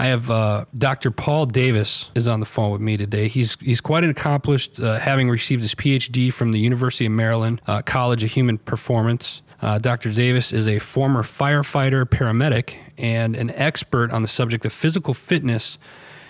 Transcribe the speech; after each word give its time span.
I 0.00 0.06
have 0.06 0.30
uh, 0.30 0.64
Dr. 0.78 1.10
Paul 1.10 1.44
Davis 1.44 2.08
is 2.14 2.26
on 2.26 2.40
the 2.40 2.46
phone 2.46 2.70
with 2.70 2.80
me 2.80 2.96
today. 2.96 3.28
He's 3.28 3.58
he's 3.60 3.82
quite 3.82 4.02
an 4.02 4.08
accomplished, 4.08 4.80
uh, 4.80 4.98
having 4.98 5.28
received 5.28 5.60
his 5.60 5.74
PhD 5.74 6.32
from 6.32 6.52
the 6.52 6.58
University 6.58 7.04
of 7.04 7.12
Maryland 7.12 7.60
uh, 7.66 7.82
College 7.82 8.24
of 8.24 8.30
Human 8.30 8.56
Performance. 8.56 9.42
Uh, 9.60 9.76
Dr. 9.76 10.10
Davis 10.10 10.54
is 10.54 10.66
a 10.68 10.78
former 10.78 11.22
firefighter, 11.22 12.06
paramedic, 12.06 12.76
and 12.96 13.36
an 13.36 13.50
expert 13.50 14.10
on 14.10 14.22
the 14.22 14.28
subject 14.28 14.64
of 14.64 14.72
physical 14.72 15.12
fitness 15.12 15.76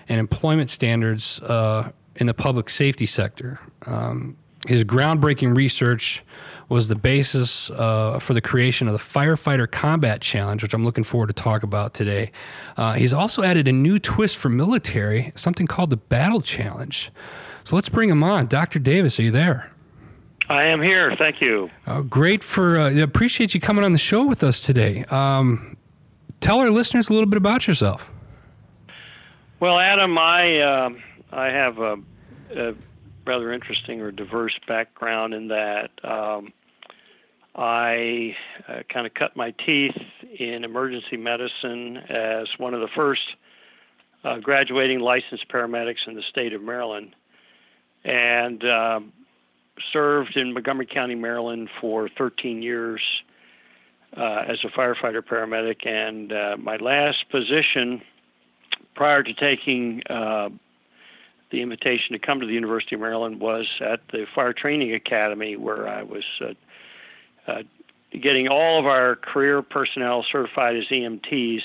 and 0.09 0.19
employment 0.19 0.69
standards 0.69 1.39
uh, 1.43 1.93
in 2.17 2.27
the 2.27 2.35
public 2.35 2.71
safety 2.71 3.07
sector. 3.07 3.61
Um, 3.87 4.37
his 4.67 4.83
groundbreaking 4.83 5.55
research 5.55 6.25
was 6.71 6.87
the 6.89 6.95
basis 6.95 7.69
uh, 7.71 8.19
for 8.21 8.33
the 8.33 8.41
creation 8.41 8.87
of 8.87 8.93
the 8.93 8.99
Firefighter 8.99 9.71
Combat 9.71 10.21
Challenge, 10.21 10.63
which 10.63 10.73
I'm 10.73 10.85
looking 10.85 11.05
forward 11.05 11.27
to 11.27 11.33
talk 11.33 11.65
about 11.65 11.95
today. 11.95 12.31
Uh, 12.77 12.93
he's 12.93 13.13
also 13.13 13.43
added 13.43 13.67
a 13.69 13.73
new 13.73 13.99
twist 13.99 14.37
for 14.37 14.49
military, 14.49 15.33
something 15.35 15.67
called 15.67 15.91
the 15.91 15.97
Battle 15.97 16.41
Challenge. 16.41 17.11
So 17.65 17.75
let's 17.75 17.89
bring 17.89 18.09
him 18.09 18.23
on. 18.23 18.47
Dr. 18.47 18.79
Davis, 18.79 19.19
are 19.19 19.23
you 19.23 19.33
there? 19.33 19.71
I 20.49 20.65
am 20.65 20.81
here. 20.81 21.15
Thank 21.17 21.41
you. 21.41 21.71
Uh, 21.87 22.03
great 22.03 22.43
for 22.43 22.79
uh, 22.79 23.03
appreciate 23.03 23.53
you 23.53 23.61
coming 23.61 23.85
on 23.85 23.93
the 23.93 23.99
show 23.99 24.27
with 24.27 24.43
us 24.43 24.61
today. 24.61 25.05
Um, 25.05 25.77
tell 26.41 26.59
our 26.59 26.71
listeners 26.71 27.09
a 27.09 27.13
little 27.13 27.29
bit 27.29 27.37
about 27.37 27.69
yourself. 27.69 28.11
Well, 29.61 29.79
Adam, 29.79 30.19
I 30.19 30.61
uh, 30.61 30.91
I 31.33 31.47
have 31.47 31.79
a, 31.79 31.97
a, 32.57 32.75
rather 33.27 33.53
interesting 33.53 34.01
or 34.01 34.11
diverse 34.11 34.59
background 34.67 35.35
in 35.35 35.49
that 35.49 35.91
um, 36.03 36.53
I 37.61 38.35
uh, 38.69 38.79
kind 38.91 39.07
of 39.07 39.13
cut 39.13 39.37
my 39.37 39.51
teeth 39.67 39.95
in 40.39 40.65
emergency 40.65 41.19
medicine 41.19 41.99
as 42.09 42.49
one 42.57 42.73
of 42.73 42.81
the 42.81 42.89
first 42.97 43.21
uh, 44.25 44.39
graduating 44.39 45.01
licensed 45.01 45.47
paramedics 45.53 46.07
in 46.07 46.15
the 46.15 46.23
state 46.31 46.55
of 46.55 46.63
Maryland, 46.63 47.15
and 48.03 48.65
uh, 48.65 49.01
served 49.93 50.37
in 50.37 50.55
Montgomery 50.55 50.87
County, 50.87 51.15
Maryland 51.15 51.69
for 51.83 52.09
13 52.17 52.63
years 52.63 53.03
uh, 54.17 54.45
as 54.49 54.59
a 54.65 54.69
firefighter 54.69 55.21
paramedic. 55.21 55.87
And 55.87 56.33
uh, 56.33 56.57
my 56.59 56.77
last 56.77 57.29
position 57.31 58.01
prior 58.95 59.23
to 59.23 59.35
taking 59.35 60.03
uh, 60.09 60.49
the 61.51 61.61
invitation 61.61 62.13
to 62.13 62.19
come 62.19 62.41
to 62.41 62.47
the 62.47 62.55
University 62.55 62.95
of 62.95 63.03
Maryland 63.03 63.39
was 63.39 63.67
at 63.83 64.01
the 64.13 64.25
Fire 64.35 64.55
Training 64.55 64.95
Academy, 64.95 65.57
where 65.57 65.87
I 65.87 66.03
was 66.03 66.25
uh, 67.47 67.63
getting 68.13 68.49
all 68.49 68.79
of 68.79 68.87
our 68.87 69.17
career 69.17 69.63
personnel 69.63 70.25
certified 70.31 70.77
as 70.77 70.85
EMTs, 70.85 71.63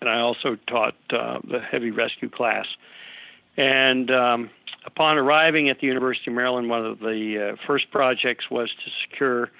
and 0.00 0.10
I 0.10 0.20
also 0.20 0.56
taught 0.66 0.94
uh, 1.10 1.38
the 1.48 1.60
heavy 1.60 1.90
rescue 1.90 2.28
class. 2.28 2.66
And 3.56 4.10
um, 4.10 4.50
upon 4.86 5.18
arriving 5.18 5.68
at 5.68 5.80
the 5.80 5.86
University 5.86 6.30
of 6.30 6.36
Maryland, 6.36 6.68
one 6.68 6.84
of 6.84 7.00
the 7.00 7.52
uh, 7.52 7.66
first 7.66 7.90
projects 7.90 8.50
was 8.50 8.70
to 8.70 8.90
secure 9.08 9.50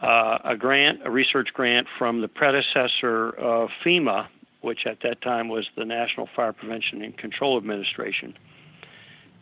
uh, 0.00 0.38
a 0.44 0.56
grant, 0.56 1.00
a 1.04 1.10
research 1.10 1.48
grant 1.52 1.86
from 1.98 2.20
the 2.20 2.28
predecessor 2.28 3.30
of 3.30 3.68
FEMA, 3.84 4.28
which 4.60 4.86
at 4.86 4.98
that 5.02 5.20
time 5.22 5.48
was 5.48 5.66
the 5.76 5.84
National 5.84 6.28
Fire 6.34 6.52
Prevention 6.52 7.02
and 7.02 7.16
Control 7.16 7.56
Administration. 7.56 8.34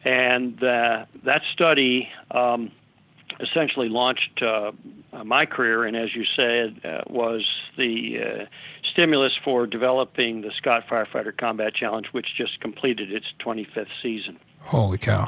And 0.04 0.62
uh, 0.62 1.06
that 1.24 1.42
study 1.52 2.08
um, 2.30 2.70
essentially 3.40 3.88
launched 3.88 4.42
uh, 4.42 4.72
my 5.24 5.46
career, 5.46 5.84
and 5.84 5.96
as 5.96 6.14
you 6.14 6.24
said, 6.36 6.80
uh, 6.84 7.02
was 7.08 7.44
the 7.76 8.18
uh, 8.18 8.44
stimulus 8.90 9.32
for 9.44 9.66
developing 9.66 10.42
the 10.42 10.50
Scott 10.56 10.84
Firefighter 10.88 11.36
Combat 11.36 11.74
Challenge, 11.74 12.06
which 12.12 12.26
just 12.36 12.60
completed 12.60 13.12
its 13.12 13.26
25th 13.40 13.86
season. 14.02 14.38
Holy 14.60 14.98
cow! 14.98 15.26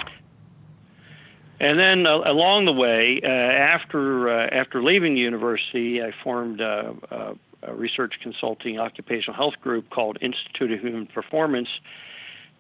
And 1.61 1.79
then 1.79 2.07
uh, 2.07 2.19
along 2.25 2.67
the 2.67 2.73
way, 2.73 3.21
uh, 3.23 3.27
after 3.29 4.31
uh, 4.31 4.49
after 4.53 4.83
leaving 4.83 5.15
the 5.15 5.21
university, 5.21 6.03
I 6.03 6.13
formed 6.23 6.61
a, 6.61 6.95
a, 7.11 7.71
a 7.71 7.75
research 7.75 8.15
consulting 8.23 8.79
occupational 8.79 9.35
health 9.35 9.55
group 9.61 9.91
called 9.91 10.19
Institute 10.21 10.73
of 10.73 10.81
Human 10.81 11.07
Performance 11.07 11.69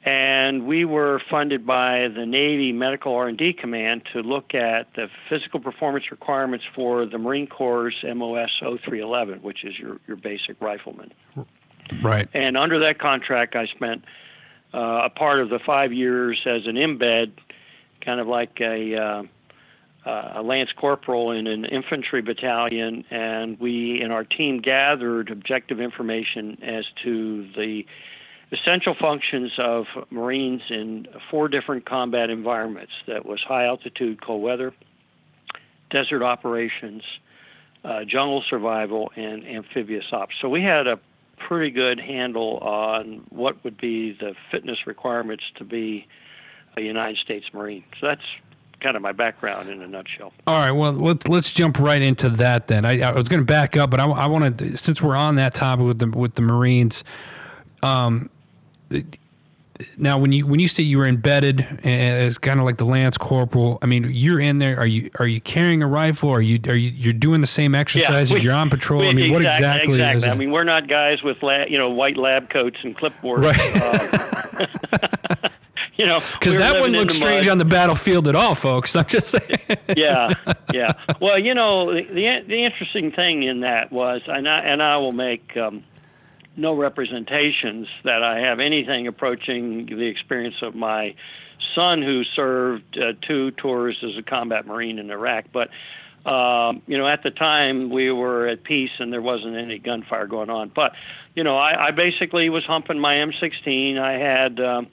and 0.04 0.66
we 0.66 0.84
were 0.84 1.20
funded 1.28 1.66
by 1.66 2.09
the 2.09 2.25
Navy 2.25 2.72
Medical 2.72 3.14
R&D 3.14 3.54
Command 3.54 4.03
to 4.12 4.20
look 4.20 4.54
at 4.54 4.86
the 4.94 5.09
physical 5.28 5.60
performance 5.60 6.10
requirements 6.10 6.64
for 6.75 7.04
the 7.04 7.19
Marine 7.19 7.47
Corps 7.47 7.92
MOS 8.03 8.50
0311, 8.60 9.42
which 9.42 9.64
is 9.64 9.78
your, 9.78 9.98
your 10.06 10.16
basic 10.16 10.60
rifleman. 10.60 11.12
Right. 12.03 12.28
And 12.32 12.56
under 12.56 12.78
that 12.81 12.98
contract, 12.98 13.56
I 13.56 13.66
spent 13.66 14.04
uh, 14.72 15.03
a 15.04 15.10
part 15.10 15.41
of 15.41 15.48
the 15.48 15.59
five 15.59 15.92
years 15.92 16.41
as 16.47 16.66
an 16.66 16.76
embed, 16.76 17.32
kind 18.00 18.20
of 18.20 18.28
like 18.28 18.60
a, 18.60 18.94
uh, 18.97 19.22
uh, 20.09 20.32
a 20.36 20.42
lance 20.42 20.70
corporal 20.76 21.32
in 21.32 21.47
an 21.47 21.65
infantry 21.65 22.22
battalion, 22.22 23.04
and 23.10 23.59
we 23.59 24.00
and 24.00 24.12
our 24.12 24.25
team 24.25 24.60
gathered 24.60 25.30
objective 25.30 25.80
information 25.80 26.59
as 26.62 26.84
to 27.03 27.48
the 27.56 27.84
essential 28.53 28.94
functions 28.98 29.53
of 29.59 29.86
Marines 30.10 30.62
in 30.70 31.06
four 31.31 31.48
different 31.48 31.84
combat 31.84 32.31
environments 32.31 32.92
that 33.06 33.26
was 33.26 33.41
high 33.41 33.66
altitude, 33.66 34.22
cold 34.22 34.42
weather, 34.42 34.72
desert 35.91 36.22
operations, 36.22 37.03
uh, 37.84 38.04
jungle 38.04 38.42
survival, 38.48 39.10
and 39.16 39.47
amphibious 39.47 40.06
ops. 40.12 40.34
So 40.41 40.48
we 40.48 40.62
had 40.62 40.86
a 40.86 40.98
pretty 41.36 41.70
good 41.70 42.00
handle 42.00 42.59
on 42.59 43.25
what 43.31 43.62
would 43.64 43.78
be 43.78 44.12
the 44.12 44.34
fitness 44.50 44.86
requirements 44.86 45.44
to 45.56 45.65
be 45.65 46.06
a 46.76 46.80
United 46.80 47.19
States 47.19 47.47
Marine. 47.53 47.84
So 48.00 48.09
that's 48.09 48.22
kind 48.80 48.97
of 48.97 49.03
my 49.03 49.12
background 49.12 49.69
in 49.69 49.82
a 49.82 49.86
nutshell. 49.86 50.32
All 50.47 50.59
right, 50.59 50.70
well 50.70 50.92
let's 50.92 51.26
let's 51.28 51.53
jump 51.53 51.78
right 51.78 52.00
into 52.00 52.28
that 52.30 52.66
then. 52.66 52.84
I, 52.84 53.00
I 53.00 53.12
was 53.12 53.28
going 53.28 53.41
to 53.41 53.47
back 53.47 53.76
up, 53.76 53.91
but 53.91 54.00
I, 54.00 54.06
I 54.06 54.26
want 54.26 54.59
to 54.59 54.76
since 54.76 55.03
we're 55.03 55.16
on 55.16 55.36
that 55.36 55.54
topic 55.54 55.84
with 55.84 55.98
the 55.98 56.06
with 56.09 56.34
the 56.34 56.42
Marines. 56.42 57.04
Um, 57.82 58.30
now 59.97 60.19
when 60.19 60.33
you 60.33 60.47
when 60.47 60.60
you 60.60 60.68
say 60.68 60.83
you 60.83 60.98
were 60.98 61.07
embedded 61.07 61.60
as 61.84 62.39
kind 62.39 62.59
of 62.59 62.66
like 62.66 62.77
the 62.78 62.84
lance 62.84 63.16
corporal 63.16 63.78
i 63.83 63.86
mean 63.86 64.09
you're 64.10 64.41
in 64.41 64.59
there 64.59 64.78
are 64.78 64.86
you 64.86 65.10
are 65.18 65.27
you 65.27 65.41
carrying 65.41 65.83
a 65.83 65.86
rifle 65.86 66.30
are 66.30 66.41
you 66.41 66.59
are 66.66 66.74
you 66.74 66.91
you're 66.91 67.13
doing 67.13 67.41
the 67.41 67.47
same 67.47 67.74
exercises 67.74 68.30
yeah, 68.30 68.39
we, 68.39 68.42
you're 68.42 68.54
on 68.54 68.71
patrol 68.71 69.01
we, 69.01 69.09
i 69.09 69.13
mean 69.13 69.27
exactly, 69.27 69.33
what 69.33 69.42
exactly, 69.42 69.95
exactly. 69.95 70.18
is 70.18 70.24
it? 70.24 70.30
i 70.30 70.34
mean 70.34 70.51
we're 70.51 70.65
not 70.65 70.89
guys 70.89 71.22
with 71.22 71.42
lab, 71.42 71.68
you 71.68 71.78
know 71.78 71.91
white 71.91 72.16
lab 72.16 72.51
coats 72.51 72.78
and 72.83 72.97
clipboards 72.97 73.45
right. 73.45 74.65
um, 74.65 75.51
you 75.97 76.07
know 76.07 76.21
because 76.39 76.59
that 76.59 76.74
wouldn't 76.74 76.97
look 76.97 77.10
strange 77.10 77.47
mud. 77.47 77.53
on 77.53 77.59
the 77.59 77.65
battlefield 77.65 78.27
at 78.27 78.34
all 78.34 78.54
folks 78.54 78.97
i'm 78.97 79.07
just 79.07 79.28
saying 79.28 79.59
yeah 79.97 80.33
yeah 80.72 80.92
well 81.21 81.39
you 81.39 81.54
know 81.54 81.95
the, 81.95 82.03
the 82.15 82.45
the 82.48 82.65
interesting 82.65 83.13
thing 83.13 83.42
in 83.45 83.60
that 83.60 83.92
was 83.92 84.22
and 84.27 84.48
i 84.48 84.59
and 84.60 84.83
i 84.83 84.97
will 84.97 85.13
make 85.13 85.57
um 85.57 85.84
no 86.59 86.75
representations 86.75 87.87
that 88.05 88.22
I 88.22 88.41
have 88.41 88.60
anything 88.60 89.07
approaching 89.07 89.87
the 89.87 90.07
experience 90.07 90.57
of 90.63 90.75
my 90.75 91.15
son, 91.75 92.03
who 92.03 92.25
served 92.25 92.99
uh, 92.99 93.13
two 93.27 93.53
tours 93.53 93.97
as 94.03 94.16
a 94.19 94.22
combat 94.22 94.66
marine 94.66 94.99
in 94.99 95.10
Iraq. 95.10 95.47
But 95.53 95.69
um, 96.28 96.83
you 96.87 96.99
know, 96.99 97.07
at 97.09 97.22
the 97.22 97.31
time 97.31 97.91
we 97.91 98.10
were 98.10 98.49
at 98.49 98.65
peace 98.65 98.91
and 98.99 99.13
there 99.13 99.22
wasn't 99.22 99.57
any 99.57 99.78
gunfire 99.78 100.27
going 100.27 100.51
on. 100.51 100.71
But 100.75 100.93
you 101.34 101.45
know, 101.45 101.57
I, 101.57 101.89
I 101.89 101.91
basically 101.93 102.51
was 102.51 102.65
humping 102.65 102.99
my 102.99 103.15
M16. 103.15 103.99
I 103.99 104.13
had, 104.13 104.61
um, 104.61 104.89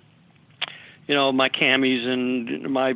you 1.08 1.16
know, 1.16 1.32
my 1.32 1.50
camis 1.50 2.06
and 2.06 2.72
my, 2.72 2.94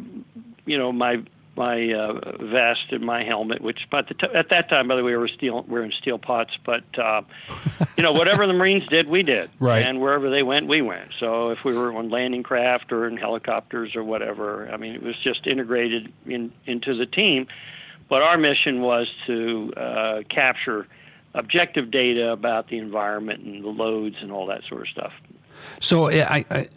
you 0.65 0.77
know, 0.77 0.91
my 0.91 1.17
my 1.59 1.91
uh, 1.91 2.37
vest 2.41 2.85
and 2.91 3.03
my 3.03 3.23
helmet, 3.23 3.61
which 3.61 3.81
at, 3.91 4.07
the 4.07 4.13
t- 4.13 4.33
at 4.33 4.49
that 4.49 4.69
time, 4.69 4.87
by 4.87 4.95
the 4.95 5.03
way, 5.03 5.11
we 5.11 5.17
were 5.17 5.27
steel 5.27 5.63
we 5.67 5.73
were 5.73 5.83
in 5.83 5.91
steel 5.91 6.17
pots. 6.17 6.57
But 6.65 6.85
uh, 6.97 7.21
you 7.97 8.01
know, 8.03 8.13
whatever 8.13 8.47
the 8.47 8.53
Marines 8.53 8.87
did, 8.87 9.09
we 9.09 9.21
did, 9.21 9.51
right. 9.59 9.85
and 9.85 9.99
wherever 9.99 10.29
they 10.29 10.41
went, 10.41 10.67
we 10.67 10.81
went. 10.81 11.11
So 11.19 11.49
if 11.49 11.59
we 11.65 11.77
were 11.77 11.93
on 11.93 12.09
landing 12.09 12.43
craft 12.43 12.93
or 12.93 13.07
in 13.07 13.17
helicopters 13.17 13.95
or 13.95 14.03
whatever, 14.03 14.69
I 14.71 14.77
mean, 14.77 14.95
it 14.95 15.03
was 15.03 15.15
just 15.21 15.45
integrated 15.45 16.11
in 16.25 16.51
into 16.65 16.95
the 16.95 17.05
team. 17.05 17.47
But 18.07 18.23
our 18.23 18.37
mission 18.37 18.81
was 18.81 19.07
to 19.27 19.73
uh, 19.75 20.21
capture 20.29 20.87
objective 21.35 21.91
data 21.91 22.31
about 22.31 22.69
the 22.69 22.77
environment 22.77 23.43
and 23.43 23.63
the 23.63 23.69
loads 23.69 24.15
and 24.21 24.31
all 24.31 24.47
that 24.47 24.61
sort 24.67 24.81
of 24.81 24.87
stuff. 24.87 25.13
So 25.79 26.09
I, 26.09 26.45
I, 26.49 26.67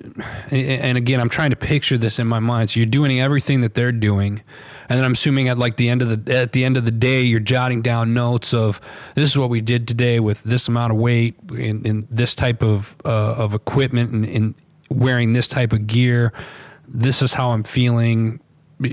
and 0.51 0.97
again, 0.97 1.21
I'm 1.21 1.29
trying 1.29 1.51
to 1.51 1.57
picture 1.57 1.99
this 1.99 2.19
in 2.19 2.29
my 2.29 2.39
mind. 2.39 2.71
So 2.71 2.81
you're 2.81 2.87
doing 2.87 3.21
everything 3.21 3.61
that 3.63 3.75
they're 3.75 3.93
doing, 3.93 4.43
and 4.89 4.99
then 4.99 5.05
I'm 5.05 5.13
assuming 5.13 5.49
at 5.49 5.59
like 5.59 5.77
the 5.77 5.89
end 5.89 6.03
of 6.03 6.25
the 6.25 6.35
at 6.35 6.53
the 6.53 6.65
end 6.65 6.77
of 6.77 6.85
the 6.85 6.91
day, 6.91 7.23
you're 7.23 7.41
jotting 7.41 7.83
down 7.83 8.15
notes 8.15 8.55
of 8.55 8.81
this 9.15 9.31
is 9.31 9.37
what 9.37 9.51
we 9.51 9.61
did 9.61 9.89
today 9.89 10.21
with 10.21 10.43
this 10.45 10.69
amount 10.69 10.93
of 10.93 10.99
weight 10.99 11.37
in, 11.51 11.85
in 11.85 12.07
this 12.11 12.35
type 12.35 12.63
of 12.63 12.95
uh, 13.05 13.09
of 13.09 13.55
equipment 13.55 14.13
and 14.13 14.25
in 14.25 14.55
wearing 14.89 15.33
this 15.33 15.49
type 15.49 15.73
of 15.73 15.87
gear. 15.87 16.33
This 16.87 17.23
is 17.23 17.35
how 17.35 17.51
I'm 17.51 17.65
feeling. 17.65 18.41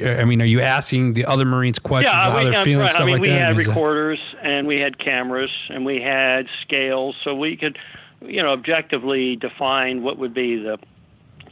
I 0.06 0.24
mean, 0.24 0.40
are 0.40 0.46
you 0.46 0.62
asking 0.62 1.14
the 1.14 1.26
other 1.26 1.46
Marines 1.46 1.80
questions 1.80 2.14
yeah, 2.14 2.32
how 2.32 2.44
they're 2.44 2.64
feeling, 2.64 2.84
right. 2.84 2.92
stuff 2.92 3.02
I 3.02 3.06
mean, 3.06 3.14
like 3.14 3.22
we 3.24 3.30
that? 3.30 3.56
had 3.56 3.58
recorders 3.58 4.20
and 4.44 4.68
we 4.68 4.80
had 4.80 5.00
cameras 5.00 5.50
and 5.70 5.84
we 5.84 6.00
had 6.00 6.46
scales, 6.62 7.16
so 7.24 7.34
we 7.34 7.58
could, 7.58 7.76
you 8.22 8.42
know, 8.42 8.50
objectively 8.50 9.36
define 9.36 10.04
what 10.04 10.18
would 10.18 10.34
be 10.34 10.56
the 10.56 10.78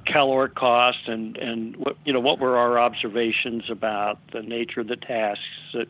caloric 0.06 0.56
cost 0.56 1.00
and 1.08 1.36
and 1.38 1.75
what 1.75 1.98
you 2.06 2.14
know 2.14 2.19
what 2.19 2.40
were 2.40 2.58
our 2.58 2.80
observations 2.80 3.69
about 3.69 4.19
the 4.31 4.42
nature 4.42 4.80
of 4.81 4.88
the 4.88 4.96
tasks 4.96 5.44
that 5.74 5.88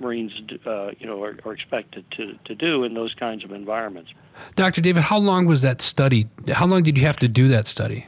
Marines, 0.00 0.32
uh, 0.66 0.90
you 0.98 1.06
know, 1.06 1.22
are, 1.22 1.36
are, 1.44 1.52
expected 1.52 2.04
to, 2.12 2.36
to 2.46 2.54
do 2.54 2.84
in 2.84 2.94
those 2.94 3.14
kinds 3.14 3.44
of 3.44 3.52
environments. 3.52 4.10
Dr. 4.56 4.80
David, 4.80 5.02
how 5.02 5.18
long 5.18 5.46
was 5.46 5.62
that 5.62 5.80
study? 5.80 6.28
How 6.48 6.66
long 6.66 6.82
did 6.82 6.96
you 6.96 7.04
have 7.04 7.16
to 7.18 7.28
do 7.28 7.48
that 7.48 7.66
study? 7.66 8.06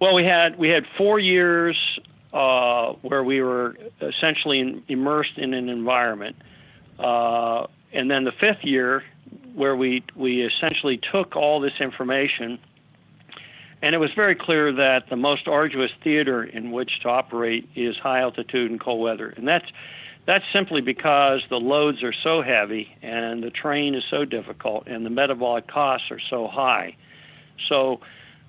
Well, 0.00 0.14
we 0.14 0.24
had 0.24 0.58
we 0.58 0.68
had 0.68 0.84
four 0.98 1.18
years 1.18 1.76
uh, 2.32 2.92
where 3.02 3.24
we 3.24 3.40
were 3.40 3.76
essentially 4.00 4.60
in, 4.60 4.82
immersed 4.88 5.38
in 5.38 5.54
an 5.54 5.68
environment. 5.68 6.36
Uh, 6.98 7.66
and 7.92 8.10
then 8.10 8.24
the 8.24 8.32
fifth 8.32 8.62
year, 8.62 9.02
where 9.54 9.76
we, 9.76 10.04
we 10.14 10.42
essentially 10.42 11.00
took 11.12 11.36
all 11.36 11.60
this 11.60 11.80
information, 11.80 12.58
and 13.82 13.94
it 13.94 13.98
was 13.98 14.10
very 14.14 14.34
clear 14.34 14.72
that 14.72 15.08
the 15.08 15.16
most 15.16 15.48
arduous 15.48 15.90
theater 16.02 16.42
in 16.42 16.72
which 16.72 17.00
to 17.00 17.08
operate 17.08 17.68
is 17.74 17.96
high 17.96 18.20
altitude 18.20 18.70
and 18.70 18.80
cold 18.80 19.00
weather. 19.00 19.32
And 19.36 19.46
that's, 19.46 19.66
that's 20.26 20.44
simply 20.52 20.80
because 20.80 21.42
the 21.50 21.60
loads 21.60 22.02
are 22.02 22.12
so 22.12 22.42
heavy 22.42 22.96
and 23.02 23.42
the 23.42 23.50
terrain 23.50 23.94
is 23.94 24.04
so 24.10 24.24
difficult 24.24 24.86
and 24.86 25.04
the 25.04 25.10
metabolic 25.10 25.66
costs 25.66 26.10
are 26.10 26.20
so 26.30 26.48
high. 26.48 26.96
So 27.68 28.00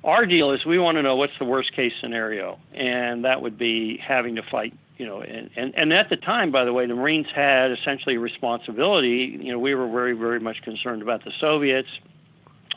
our 0.03 0.25
deal 0.25 0.51
is 0.51 0.65
we 0.65 0.79
want 0.79 0.97
to 0.97 1.01
know 1.01 1.15
what's 1.15 1.37
the 1.39 1.45
worst 1.45 1.73
case 1.73 1.93
scenario, 1.99 2.59
and 2.73 3.25
that 3.25 3.41
would 3.41 3.57
be 3.57 3.97
having 3.97 4.35
to 4.35 4.43
fight. 4.43 4.73
You 4.97 5.05
know, 5.05 5.21
and, 5.21 5.49
and, 5.55 5.75
and 5.75 5.93
at 5.93 6.09
the 6.09 6.17
time, 6.17 6.51
by 6.51 6.65
the 6.65 6.73
way, 6.73 6.87
the 6.87 6.95
Marines 6.95 7.27
had 7.33 7.71
essentially 7.71 8.15
a 8.15 8.19
responsibility. 8.19 9.37
You 9.39 9.51
know, 9.51 9.59
we 9.59 9.75
were 9.75 9.87
very, 9.87 10.13
very 10.13 10.39
much 10.39 10.63
concerned 10.63 11.03
about 11.03 11.23
the 11.23 11.31
Soviets 11.39 11.89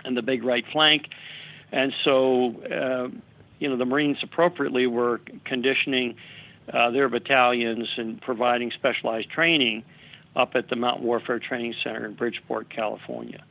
and 0.05 0.17
the 0.17 0.22
big 0.22 0.44
right 0.44 0.64
flank, 0.70 1.08
and 1.72 1.93
so 2.05 2.55
uh, 2.64 3.08
you 3.58 3.69
know 3.69 3.76
the 3.76 3.84
Marines 3.87 4.19
appropriately 4.22 4.87
were 4.87 5.20
conditioning 5.44 6.14
uh, 6.72 6.90
their 6.90 7.08
battalions 7.08 7.88
and 7.96 8.20
providing 8.20 8.70
specialized 8.70 9.31
training 9.31 9.82
up 10.37 10.55
at 10.55 10.69
the 10.69 10.76
Mountain 10.76 11.05
Warfare 11.05 11.38
Training 11.38 11.75
Center 11.82 12.06
in 12.06 12.14
Bridgeport, 12.14 12.70
California. 12.70 13.44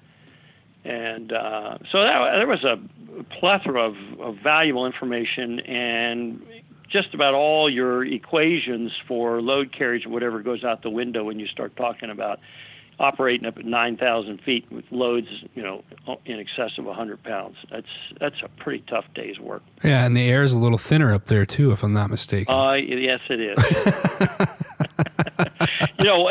And 0.85 1.33
uh, 1.33 1.77
so 1.91 2.01
that, 2.01 2.31
there 2.35 2.47
was 2.47 2.63
a 2.63 2.79
plethora 3.39 3.81
of, 3.81 3.95
of 4.19 4.37
valuable 4.41 4.85
information, 4.85 5.59
and 5.59 6.41
just 6.89 7.13
about 7.13 7.33
all 7.33 7.69
your 7.69 8.03
equations 8.03 8.91
for 9.07 9.41
load 9.41 9.71
carriage 9.71 10.05
or 10.05 10.09
whatever 10.09 10.41
goes 10.41 10.63
out 10.63 10.81
the 10.81 10.89
window 10.89 11.23
when 11.23 11.39
you 11.39 11.47
start 11.47 11.75
talking 11.75 12.09
about 12.09 12.39
operating 12.99 13.45
up 13.45 13.57
at 13.57 13.65
9,000 13.65 14.41
feet 14.41 14.69
with 14.71 14.83
loads, 14.91 15.27
you 15.55 15.63
know, 15.63 15.83
in 16.25 16.39
excess 16.39 16.77
of 16.77 16.85
100 16.85 17.23
pounds. 17.23 17.55
That's 17.71 17.87
that's 18.19 18.35
a 18.43 18.49
pretty 18.61 18.83
tough 18.89 19.05
day's 19.15 19.39
work. 19.39 19.63
Yeah, 19.83 20.05
and 20.05 20.15
the 20.15 20.29
air 20.29 20.43
is 20.43 20.53
a 20.53 20.59
little 20.59 20.77
thinner 20.77 21.13
up 21.13 21.25
there 21.27 21.45
too, 21.45 21.71
if 21.71 21.83
I'm 21.83 21.93
not 21.93 22.09
mistaken. 22.09 22.53
Uh, 22.53 22.73
yes, 22.73 23.21
it 23.29 23.39
is. 23.39 23.57
you 25.99 26.05
know, 26.05 26.29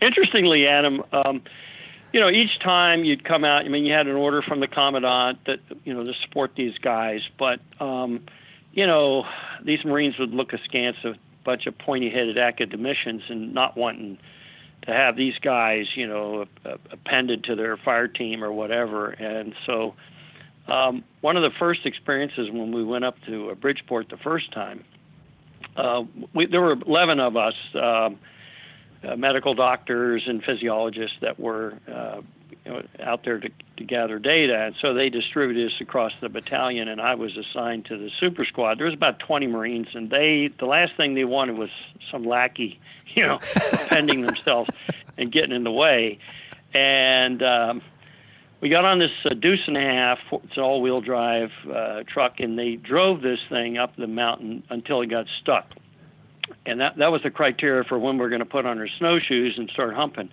interestingly, 0.00 0.66
Adam. 0.66 1.02
Um, 1.12 1.42
you 2.12 2.20
know, 2.20 2.30
each 2.30 2.58
time 2.60 3.04
you'd 3.04 3.24
come 3.24 3.44
out, 3.44 3.64
I 3.64 3.68
mean, 3.68 3.84
you 3.84 3.92
had 3.92 4.06
an 4.06 4.16
order 4.16 4.40
from 4.42 4.60
the 4.60 4.66
commandant 4.66 5.44
that 5.46 5.60
you 5.84 5.94
know 5.94 6.04
to 6.04 6.14
support 6.22 6.52
these 6.56 6.76
guys, 6.78 7.20
but 7.38 7.60
um, 7.80 8.24
you 8.78 8.86
know, 8.86 9.24
these 9.64 9.84
Marines 9.84 10.20
would 10.20 10.30
look 10.30 10.52
askance 10.52 10.98
at 11.02 11.10
a 11.10 11.18
bunch 11.44 11.66
of 11.66 11.76
pointy-headed 11.76 12.38
academicians 12.38 13.22
and 13.28 13.52
not 13.52 13.76
wanting 13.76 14.18
to 14.82 14.92
have 14.92 15.16
these 15.16 15.34
guys, 15.40 15.86
you 15.96 16.06
know, 16.06 16.46
appended 16.92 17.42
to 17.42 17.56
their 17.56 17.76
fire 17.76 18.06
team 18.06 18.44
or 18.44 18.52
whatever. 18.52 19.08
And 19.08 19.52
so, 19.66 19.94
um, 20.68 21.02
one 21.22 21.36
of 21.36 21.42
the 21.42 21.50
first 21.58 21.86
experiences 21.86 22.50
when 22.52 22.70
we 22.70 22.84
went 22.84 23.04
up 23.04 23.16
to 23.26 23.52
Bridgeport 23.56 24.10
the 24.10 24.16
first 24.16 24.52
time, 24.52 24.84
uh, 25.76 26.04
we, 26.32 26.46
there 26.46 26.60
were 26.60 26.76
11 26.86 27.18
of 27.18 27.36
us. 27.36 27.54
Um, 27.74 28.20
uh, 29.00 29.14
medical 29.14 29.54
doctors 29.54 30.24
and 30.26 30.42
physiologists 30.42 31.16
that 31.20 31.38
were 31.38 31.78
uh, 31.86 32.20
you 32.68 32.74
know, 32.74 32.82
out 33.02 33.24
there 33.24 33.38
to, 33.38 33.48
to 33.78 33.84
gather 33.84 34.18
data. 34.18 34.66
And 34.66 34.74
so 34.80 34.92
they 34.92 35.08
distributed 35.08 35.72
us 35.72 35.80
across 35.80 36.12
the 36.20 36.28
battalion, 36.28 36.88
and 36.88 37.00
I 37.00 37.14
was 37.14 37.36
assigned 37.36 37.86
to 37.86 37.96
the 37.96 38.10
super 38.20 38.44
squad. 38.44 38.78
There 38.78 38.86
was 38.86 38.94
about 38.94 39.18
20 39.20 39.46
Marines, 39.46 39.88
and 39.94 40.10
they 40.10 40.50
the 40.58 40.66
last 40.66 40.96
thing 40.96 41.14
they 41.14 41.24
wanted 41.24 41.56
was 41.56 41.70
some 42.10 42.24
lackey, 42.24 42.78
you 43.14 43.26
know, 43.26 43.38
pending 43.88 44.22
themselves 44.22 44.70
and 45.18 45.32
getting 45.32 45.52
in 45.52 45.64
the 45.64 45.72
way. 45.72 46.18
And 46.74 47.42
um, 47.42 47.82
we 48.60 48.68
got 48.68 48.84
on 48.84 48.98
this 48.98 49.12
uh, 49.24 49.30
deuce 49.30 49.66
and 49.66 49.76
a 49.76 49.80
half, 49.80 50.18
it's 50.30 50.56
an 50.56 50.62
all-wheel 50.62 50.98
drive 50.98 51.50
uh, 51.72 52.02
truck, 52.06 52.40
and 52.40 52.58
they 52.58 52.76
drove 52.76 53.22
this 53.22 53.40
thing 53.48 53.78
up 53.78 53.96
the 53.96 54.06
mountain 54.06 54.62
until 54.68 55.00
it 55.00 55.06
got 55.06 55.26
stuck 55.40 55.74
and 56.66 56.80
that 56.80 56.96
that 56.96 57.12
was 57.12 57.22
the 57.22 57.30
criteria 57.30 57.84
for 57.84 57.98
when 57.98 58.18
we 58.18 58.24
are 58.24 58.28
going 58.28 58.40
to 58.40 58.46
put 58.46 58.66
on 58.66 58.78
our 58.78 58.88
snowshoes 58.98 59.54
and 59.56 59.70
start 59.70 59.94
humping. 59.94 60.30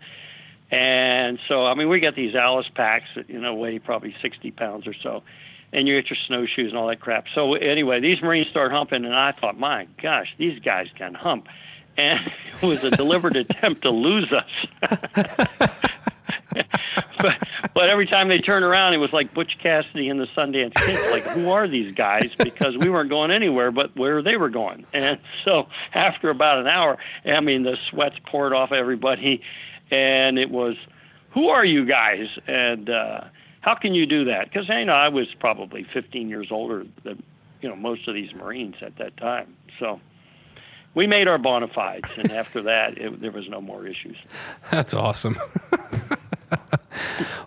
And 0.71 1.39
so, 1.47 1.65
I 1.65 1.75
mean, 1.75 1.89
we 1.89 1.99
got 1.99 2.15
these 2.15 2.35
ALICE 2.35 2.69
packs 2.73 3.05
that 3.15 3.29
you 3.29 3.39
know 3.39 3.53
weigh 3.53 3.79
probably 3.79 4.15
60 4.21 4.51
pounds 4.51 4.87
or 4.87 4.93
so, 5.01 5.23
and 5.71 5.87
you 5.87 5.99
get 5.99 6.09
your 6.09 6.17
snowshoes 6.27 6.69
and 6.69 6.77
all 6.77 6.87
that 6.87 6.99
crap. 6.99 7.25
So 7.33 7.53
anyway, 7.53 7.99
these 7.99 8.21
Marines 8.21 8.47
start 8.47 8.71
humping, 8.71 9.05
and 9.05 9.15
I 9.15 9.31
thought, 9.33 9.59
my 9.59 9.87
gosh, 10.01 10.33
these 10.37 10.59
guys 10.59 10.87
can 10.97 11.13
hump, 11.13 11.47
and 11.97 12.19
it 12.61 12.65
was 12.65 12.83
a 12.83 12.91
deliberate 12.91 13.35
attempt 13.35 13.83
to 13.83 13.91
lose 13.91 14.31
us. 14.33 14.89
but, 17.19 17.35
but 17.73 17.89
every 17.89 18.07
time 18.07 18.27
they 18.27 18.39
turned 18.39 18.65
around, 18.65 18.93
it 18.93 18.97
was 18.97 19.11
like 19.13 19.33
Butch 19.33 19.57
Cassidy 19.61 20.09
and 20.09 20.19
the 20.19 20.27
Sundance 20.35 20.73
Kid. 20.75 21.11
Like, 21.11 21.23
who 21.23 21.49
are 21.49 21.67
these 21.67 21.93
guys? 21.93 22.31
Because 22.37 22.77
we 22.77 22.89
weren't 22.89 23.09
going 23.09 23.31
anywhere 23.31 23.71
but 23.71 23.95
where 23.95 24.21
they 24.21 24.37
were 24.37 24.49
going. 24.49 24.85
And 24.93 25.19
so 25.43 25.67
after 25.93 26.29
about 26.29 26.59
an 26.59 26.67
hour, 26.67 26.97
I 27.25 27.39
mean, 27.39 27.63
the 27.63 27.77
sweats 27.89 28.15
poured 28.25 28.53
off 28.53 28.71
everybody, 28.71 29.41
and 29.91 30.37
it 30.37 30.49
was, 30.49 30.75
who 31.33 31.49
are 31.49 31.65
you 31.65 31.85
guys? 31.85 32.27
And 32.47 32.89
uh, 32.89 33.21
how 33.61 33.75
can 33.75 33.93
you 33.93 34.05
do 34.05 34.25
that? 34.25 34.45
Because 34.45 34.69
you 34.69 34.85
know, 34.85 34.93
I 34.93 35.09
was 35.09 35.27
probably 35.39 35.85
15 35.93 36.29
years 36.29 36.47
older 36.51 36.85
than 37.03 37.23
you 37.61 37.69
know 37.69 37.75
most 37.75 38.07
of 38.07 38.13
these 38.13 38.33
Marines 38.33 38.75
at 38.81 38.97
that 38.97 39.17
time. 39.17 39.55
So 39.79 39.99
we 40.93 41.07
made 41.07 41.27
our 41.27 41.37
bona 41.37 41.67
fides, 41.67 42.09
and 42.17 42.31
after 42.41 42.61
that, 42.63 42.97
it, 42.97 43.21
there 43.21 43.31
was 43.31 43.49
no 43.49 43.61
more 43.61 43.85
issues. 43.85 44.17
That's 44.71 44.93
awesome. 44.93 45.37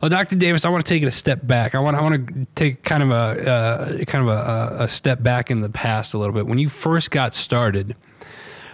well, 0.01 0.09
Dr. 0.09 0.37
Davis, 0.37 0.65
I 0.65 0.69
want 0.69 0.85
to 0.85 0.89
take 0.89 1.03
it 1.03 1.07
a 1.07 1.13
step 1.13 1.47
back. 1.47 1.75
I 1.75 1.81
want 1.81 1.97
I 1.97 2.03
want 2.03 2.27
to 2.27 2.47
take 2.55 2.83
kind 2.83 3.03
of 3.03 3.11
a 3.11 3.51
uh, 3.51 4.05
kind 4.05 4.29
of 4.29 4.29
a, 4.29 4.85
a, 4.85 4.89
step 4.89 5.23
back 5.23 5.51
in 5.51 5.61
the 5.61 5.71
past 5.71 6.15
a 6.15 6.19
little 6.19 6.35
bit. 6.35 6.47
When 6.47 6.59
you 6.59 6.69
first 6.69 7.11
got 7.11 7.35
started, 7.35 7.97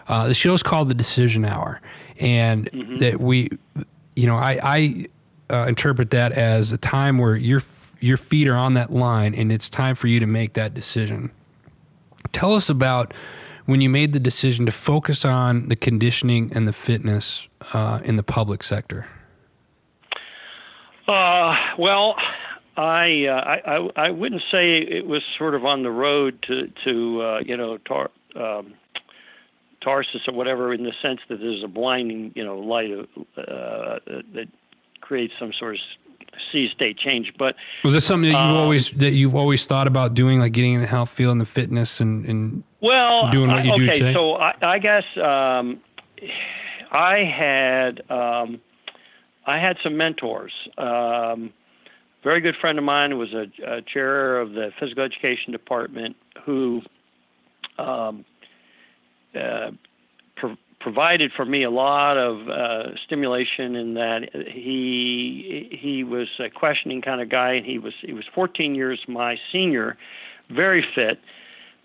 uh, 0.09 0.29
the 0.29 0.35
show's 0.35 0.63
called 0.63 0.89
the 0.89 0.95
Decision 0.95 1.45
Hour, 1.45 1.81
and 2.19 2.71
mm-hmm. 2.71 2.99
that 2.99 3.21
we, 3.21 3.51
you 4.17 4.27
know, 4.27 4.37
I, 4.37 4.59
I 4.63 5.07
uh, 5.51 5.67
interpret 5.67 6.11
that 6.11 6.33
as 6.33 6.73
a 6.73 6.79
time 6.79 7.19
where 7.19 7.37
your 7.37 7.63
your 8.01 8.17
feet 8.17 8.49
are 8.49 8.57
on 8.57 8.75
that 8.75 8.93
line, 8.93 9.35
and 9.35 9.51
it's 9.51 9.69
time 9.69 9.95
for 9.95 10.09
you 10.09 10.21
to 10.21 10.27
make 10.27 10.55
that 10.55 10.75
decision. 10.75 11.31
Tell 12.33 12.55
us 12.55 12.69
about 12.69 13.15
when 13.67 13.81
you 13.81 13.89
made 13.89 14.13
the 14.13 14.21
decision 14.21 14.67
to 14.67 14.73
focus 14.73 15.25
on 15.25 15.69
the 15.69 15.77
conditioning 15.77 16.53
and 16.55 16.69
the 16.69 16.73
fitness 16.73 17.49
uh, 17.73 18.01
in 18.05 18.17
the 18.17 18.23
public 18.23 18.63
sector. 18.63 19.07
Uh, 21.09 21.55
well, 21.79 22.17
I, 22.77 23.27
uh, 23.27 23.91
I, 23.97 24.07
I 24.07 24.11
wouldn't 24.11 24.43
say 24.51 24.79
it 24.79 25.07
was 25.07 25.23
sort 25.39 25.55
of 25.55 25.65
on 25.65 25.83
the 25.83 25.91
road 25.91 26.43
to 26.49 26.73
to 26.85 27.23
uh, 27.23 27.39
you 27.41 27.57
know 27.57 27.79
tar, 27.79 28.11
um, 28.35 28.75
Tarsus 29.85 30.23
or 30.26 30.35
whatever, 30.35 30.73
in 30.73 30.85
the 30.85 30.93
sense 31.03 31.21
that 31.29 31.38
there's 31.41 31.62
a 31.62 31.69
blinding, 31.69 32.33
you 32.35 32.45
know, 32.45 32.59
light 32.59 32.91
uh, 33.37 33.99
that 34.35 34.47
creates 35.00 35.35
some 35.38 35.53
sort 35.53 35.75
of 35.75 35.81
sea 36.50 36.69
state 36.75 36.99
change. 36.99 37.33
But 37.38 37.55
was 37.85 37.93
this 37.93 38.07
something 38.07 38.33
that 38.33 38.38
you've 38.38 38.57
um, 38.57 38.62
always 38.62 38.91
that 38.93 39.11
you've 39.12 39.35
always 39.35 39.67
thought 39.67 39.87
about 39.87 40.14
doing, 40.14 40.41
like 40.41 40.53
getting 40.53 40.75
in 40.75 40.81
the 40.81 40.87
health 40.87 41.11
field 41.11 41.33
and 41.33 41.41
the 41.41 41.47
fitness 41.47 42.00
and, 42.00 42.25
and 42.26 42.64
well, 42.81 43.31
doing 43.31 43.50
what 43.50 43.61
I- 43.61 43.62
you 43.64 43.76
do 43.76 43.85
okay, 43.85 43.99
today? 43.99 44.14
so 44.14 44.35
I, 44.35 44.55
I 44.62 44.79
guess 44.79 45.05
um, 45.17 45.81
I 46.91 47.19
had 47.25 48.03
um, 48.11 48.61
I 49.47 49.59
had 49.59 49.76
some 49.83 49.97
mentors. 49.97 50.53
Um, 50.79 51.53
very 52.23 52.41
good 52.41 52.57
friend 52.59 52.79
of 52.79 52.85
mine 52.85 53.19
was 53.19 53.35
a, 53.35 53.47
a 53.67 53.83
chair 53.83 54.41
of 54.41 54.53
the 54.53 54.71
physical 54.81 55.05
education 55.05 55.53
department 55.53 56.17
who 56.47 56.81
um, 57.79 58.25
uh, 59.37 59.71
pro- 60.37 60.57
provided 60.81 61.33
for 61.37 61.45
me 61.45 61.62
a 61.62 61.71
lot 61.71 62.17
of 62.17 62.49
uh, 62.49 62.95
stimulation 63.05 63.75
in 63.76 63.95
that 63.95 64.29
he 64.53 65.79
he 65.81 66.05
was 66.05 66.29
a 66.38 66.50
questioning 66.50 67.03
kind 67.03 67.21
of 67.21 67.29
guy 67.29 67.53
and 67.53 67.67
he 67.67 67.79
was 67.79 67.95
he 68.03 68.12
was 68.12 68.25
14 68.35 68.75
years 68.75 69.00
my 69.09 69.37
senior 69.53 69.97
very 70.50 70.85
fit. 70.95 71.19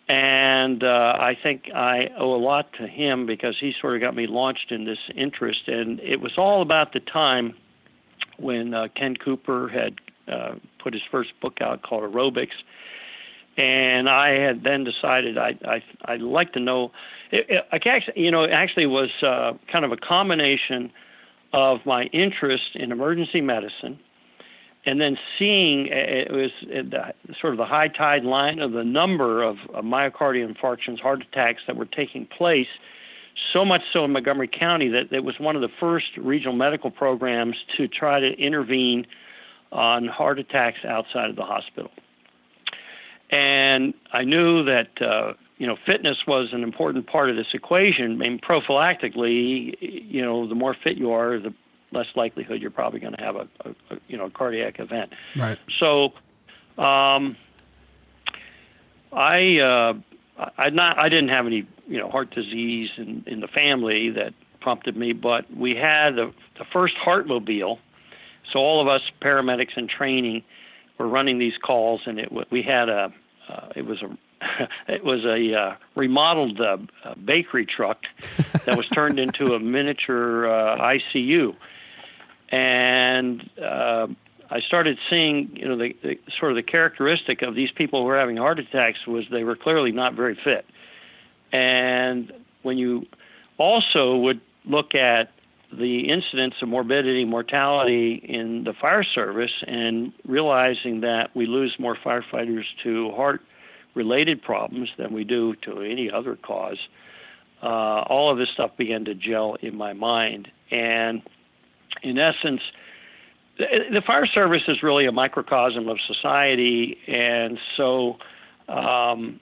And 0.07 0.83
uh, 0.83 1.15
I 1.19 1.37
think 1.41 1.69
I 1.73 2.09
owe 2.17 2.33
a 2.33 2.41
lot 2.41 2.73
to 2.79 2.87
him 2.87 3.27
because 3.27 3.55
he 3.59 3.73
sort 3.79 3.95
of 3.95 4.01
got 4.01 4.15
me 4.15 4.25
launched 4.25 4.71
in 4.71 4.85
this 4.85 4.97
interest. 5.15 5.67
And 5.67 5.99
it 5.99 6.19
was 6.19 6.31
all 6.35 6.63
about 6.63 6.93
the 6.93 6.99
time 6.99 7.53
when 8.39 8.73
uh, 8.73 8.87
Ken 8.95 9.15
Cooper 9.15 9.69
had 9.69 9.95
uh, 10.27 10.55
put 10.81 10.93
his 10.93 11.03
first 11.11 11.29
book 11.41 11.61
out 11.61 11.83
called 11.83 12.11
Aerobics 12.11 12.57
and 13.59 14.07
I 14.07 14.29
had 14.29 14.63
then 14.63 14.85
decided 14.85 15.37
I 15.37 15.53
I 15.65 15.83
I'd 16.05 16.21
like 16.21 16.53
to 16.53 16.59
know. 16.61 16.91
It, 17.31 17.45
it, 17.49 17.65
I 17.71 17.89
actually, 17.89 18.23
you 18.23 18.31
know, 18.31 18.43
it 18.43 18.51
actually 18.51 18.85
was 18.85 19.09
uh, 19.21 19.51
kind 19.71 19.83
of 19.83 19.91
a 19.91 19.97
combination 19.97 20.91
of 21.51 21.79
my 21.85 22.03
interest 22.05 22.75
in 22.75 22.91
emergency 22.91 23.41
medicine, 23.41 23.99
and 24.85 25.01
then 25.01 25.17
seeing 25.37 25.87
it 25.87 26.31
was 26.31 26.51
the, 26.61 27.13
sort 27.41 27.53
of 27.53 27.57
the 27.57 27.65
high 27.65 27.89
tide 27.89 28.23
line 28.23 28.59
of 28.59 28.71
the 28.71 28.83
number 28.83 29.43
of, 29.43 29.57
of 29.73 29.83
myocardial 29.83 30.49
infarctions, 30.49 30.99
heart 31.01 31.21
attacks 31.21 31.61
that 31.67 31.75
were 31.75 31.85
taking 31.85 32.25
place. 32.25 32.67
So 33.53 33.65
much 33.65 33.81
so 33.91 34.05
in 34.05 34.11
Montgomery 34.11 34.49
County 34.49 34.87
that 34.89 35.11
it 35.11 35.23
was 35.23 35.35
one 35.39 35.55
of 35.55 35.61
the 35.61 35.69
first 35.79 36.07
regional 36.17 36.53
medical 36.53 36.91
programs 36.91 37.55
to 37.77 37.87
try 37.87 38.19
to 38.19 38.31
intervene 38.37 39.05
on 39.71 40.07
heart 40.07 40.39
attacks 40.39 40.79
outside 40.85 41.29
of 41.29 41.35
the 41.35 41.43
hospital 41.43 41.91
and 43.29 43.93
I 44.11 44.23
knew 44.23 44.63
that 44.65 45.01
uh, 45.01 45.33
you 45.57 45.67
know 45.67 45.77
fitness 45.85 46.17
was 46.27 46.49
an 46.51 46.63
important 46.63 47.07
part 47.07 47.29
of 47.29 47.35
this 47.35 47.47
equation. 47.53 48.13
I 48.13 48.15
mean, 48.15 48.39
prophylactically, 48.39 49.77
you 49.79 50.21
know, 50.21 50.47
the 50.47 50.55
more 50.55 50.75
fit 50.83 50.97
you 50.97 51.11
are, 51.11 51.39
the 51.39 51.53
less 51.91 52.07
likelihood 52.15 52.61
you're 52.61 52.71
probably 52.71 52.99
going 52.99 53.13
to 53.13 53.23
have 53.23 53.35
a, 53.35 53.47
a, 53.65 53.69
a 53.91 53.99
you 54.07 54.17
know 54.17 54.25
a 54.25 54.31
cardiac 54.31 54.79
event. 54.79 55.13
right. 55.37 55.57
So, 55.79 56.13
um, 56.81 57.35
I 59.11 59.59
uh, 59.59 59.93
I 60.57 60.69
not 60.69 60.97
I 60.97 61.09
didn't 61.09 61.29
have 61.29 61.45
any 61.45 61.67
you 61.87 61.97
know 61.97 62.09
heart 62.09 62.31
disease 62.31 62.89
in 62.97 63.23
in 63.27 63.39
the 63.39 63.47
family 63.47 64.09
that 64.11 64.33
prompted 64.61 64.97
me, 64.97 65.13
but 65.13 65.45
we 65.55 65.75
had 65.75 66.15
the 66.15 66.33
the 66.57 66.65
first 66.71 66.95
Heartmobile. 67.05 67.77
So 68.51 68.57
all 68.59 68.81
of 68.81 68.87
us 68.87 69.01
paramedics 69.21 69.77
in 69.77 69.87
training 69.87 70.43
were 70.99 71.07
running 71.07 71.39
these 71.39 71.57
calls, 71.57 72.01
and 72.05 72.19
it 72.19 72.29
we 72.51 72.61
had 72.61 72.89
a 72.89 73.11
uh, 73.49 73.69
it 73.75 73.85
was 73.85 74.01
a 74.03 74.17
it 74.87 75.03
was 75.03 75.25
a 75.25 75.55
uh, 75.55 75.75
remodeled 75.95 76.61
uh, 76.61 76.77
bakery 77.25 77.65
truck 77.65 78.03
that 78.65 78.77
was 78.77 78.87
turned 78.89 79.17
into 79.17 79.53
a 79.55 79.59
miniature 79.59 80.47
uh, 80.47 80.77
ICU, 81.15 81.55
and 82.49 83.49
uh, 83.59 84.07
I 84.51 84.59
started 84.59 84.99
seeing 85.09 85.49
you 85.55 85.67
know 85.67 85.77
the, 85.77 85.95
the 86.03 86.19
sort 86.37 86.51
of 86.51 86.57
the 86.57 86.63
characteristic 86.63 87.41
of 87.41 87.55
these 87.55 87.71
people 87.71 88.01
who 88.01 88.05
were 88.05 88.19
having 88.19 88.37
heart 88.37 88.59
attacks 88.59 89.07
was 89.07 89.25
they 89.31 89.43
were 89.43 89.55
clearly 89.55 89.91
not 89.91 90.13
very 90.13 90.35
fit, 90.35 90.65
and 91.51 92.31
when 92.61 92.77
you 92.77 93.07
also 93.57 94.17
would 94.17 94.41
look 94.65 94.93
at 94.93 95.31
the 95.71 96.09
incidence 96.09 96.55
of 96.61 96.67
morbidity 96.67 97.25
mortality 97.25 98.21
in 98.27 98.63
the 98.63 98.73
fire 98.73 99.03
service 99.03 99.51
and 99.67 100.11
realizing 100.25 101.01
that 101.01 101.29
we 101.35 101.45
lose 101.45 101.75
more 101.79 101.95
firefighters 101.95 102.63
to 102.83 103.11
heart 103.11 103.41
related 103.93 104.41
problems 104.41 104.89
than 104.97 105.13
we 105.13 105.23
do 105.23 105.55
to 105.55 105.81
any 105.81 106.09
other 106.11 106.35
cause 106.35 106.77
uh, 107.61 107.65
all 108.07 108.31
of 108.31 108.37
this 108.37 108.49
stuff 108.53 108.71
began 108.77 109.05
to 109.05 109.13
gel 109.13 109.55
in 109.61 109.75
my 109.75 109.93
mind. 109.93 110.47
And 110.71 111.21
in 112.03 112.17
essence 112.17 112.61
the, 113.57 114.01
fire 114.07 114.25
service 114.25 114.61
is 114.67 114.81
really 114.81 115.05
a 115.05 115.11
microcosm 115.11 115.89
of 115.89 115.97
society. 116.07 116.97
And 117.07 117.59
so 117.75 118.15
um, 118.69 119.39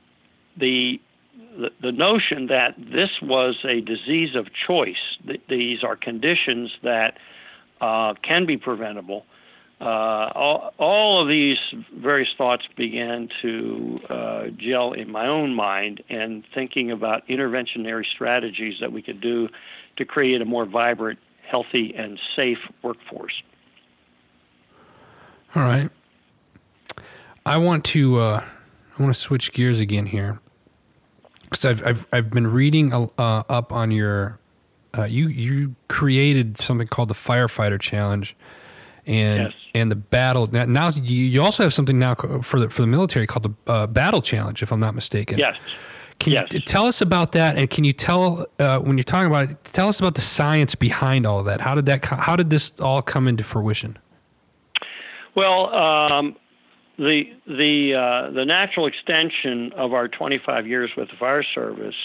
the 0.58 1.00
the, 1.58 1.70
the 1.82 1.92
notion 1.92 2.48
that 2.48 2.76
this 2.78 3.10
was 3.22 3.58
a 3.64 3.82
disease 3.82 4.36
of 4.36 4.48
choice, 4.68 5.18
th- 5.26 5.42
these 5.50 5.84
are 5.84 5.96
conditions 5.96 6.72
that 6.84 7.18
uh, 7.82 8.14
can 8.24 8.46
be 8.46 8.58
preventable. 8.58 9.26
Uh, 9.80 10.32
all, 10.34 10.74
all 10.80 11.22
of 11.22 11.28
these 11.28 11.58
various 11.96 12.30
thoughts 12.38 12.64
began 12.76 13.30
to 13.42 14.00
uh, 14.10 14.44
gel 14.58 14.94
in 14.94 15.12
my 15.12 15.28
own 15.28 15.54
mind 15.54 16.04
and 16.10 16.44
thinking 16.54 16.90
about 16.90 17.28
interventionary 17.28 18.06
strategies 18.12 18.76
that 18.82 18.92
we 18.92 19.04
could 19.04 19.22
do 19.22 19.48
to 19.98 20.06
create 20.06 20.42
a 20.42 20.46
more 20.46 20.66
vibrant, 20.66 21.20
healthy, 21.48 21.94
and 21.96 22.20
safe 22.36 22.58
workforce. 22.82 23.44
All 25.56 25.64
right. 25.64 25.90
I 27.46 27.58
want 27.58 27.86
to 27.86 28.20
uh, 28.20 28.46
I 28.98 29.02
want 29.02 29.14
to 29.14 29.20
switch 29.20 29.54
gears 29.54 29.80
again 29.80 30.08
here 30.08 30.40
because 31.50 31.66
I've, 31.66 31.86
I've 31.86 32.06
I've 32.12 32.30
been 32.32 32.48
reading 32.48 32.94
uh, 32.94 33.08
up 33.18 33.72
on 33.72 33.92
your 33.92 34.40
uh, 34.98 35.04
you 35.04 35.28
you 35.28 35.76
created 35.88 36.60
something 36.62 36.88
called 36.88 37.10
the 37.10 37.14
firefighter 37.16 37.80
challenge 37.80 38.36
and 39.06 39.44
Yes. 39.44 39.54
and 39.76 39.92
the 39.92 39.96
battle 39.96 40.48
now, 40.52 40.66
now 40.66 40.90
you, 40.90 41.42
also 41.42 41.64
have 41.64 41.74
something 41.74 41.98
now 42.00 42.16
for 42.16 42.60
the 42.60 42.70
for 42.70 42.82
the 42.82 42.88
military 42.88 43.28
called 43.28 43.44
the 43.66 43.72
uh, 43.72 43.88
battle 43.88 44.22
challenge 44.22 44.62
if 44.64 44.72
I'm 44.72 44.80
not 44.80 44.96
mistaken. 44.96 45.38
Yes. 45.38 45.56
Can 46.20 46.34
Yes. 46.34 46.48
you 46.52 46.60
tell 46.60 46.88
us 46.88 47.00
about 47.02 47.32
that 47.34 47.58
and 47.58 47.70
can 47.70 47.84
you 47.84 47.94
tell 47.94 48.48
uh, 48.60 48.80
when 48.80 48.98
you're 48.98 49.04
talking 49.04 49.28
about 49.28 49.52
it 49.52 49.64
tell 49.64 49.88
us 49.88 50.00
about 50.00 50.16
the 50.16 50.22
science 50.22 50.74
behind 50.76 51.26
all 51.28 51.40
of 51.40 51.46
that 51.46 51.62
how 51.62 51.76
did 51.76 51.86
that 51.86 52.04
how 52.06 52.36
did 52.36 52.50
this 52.50 52.74
all 52.82 53.02
come 53.02 53.28
into 53.28 53.44
fruition? 53.44 53.98
Well, 55.36 55.74
um, 55.76 56.36
the 56.98 57.24
the 57.46 57.94
uh, 57.94 58.32
the 58.32 58.46
natural 58.46 58.88
extension 58.88 59.72
of 59.74 59.94
our 59.94 60.08
25 60.08 60.66
years 60.68 60.90
with 60.98 61.10
the 61.10 61.16
fire 61.20 61.44
service 61.44 61.96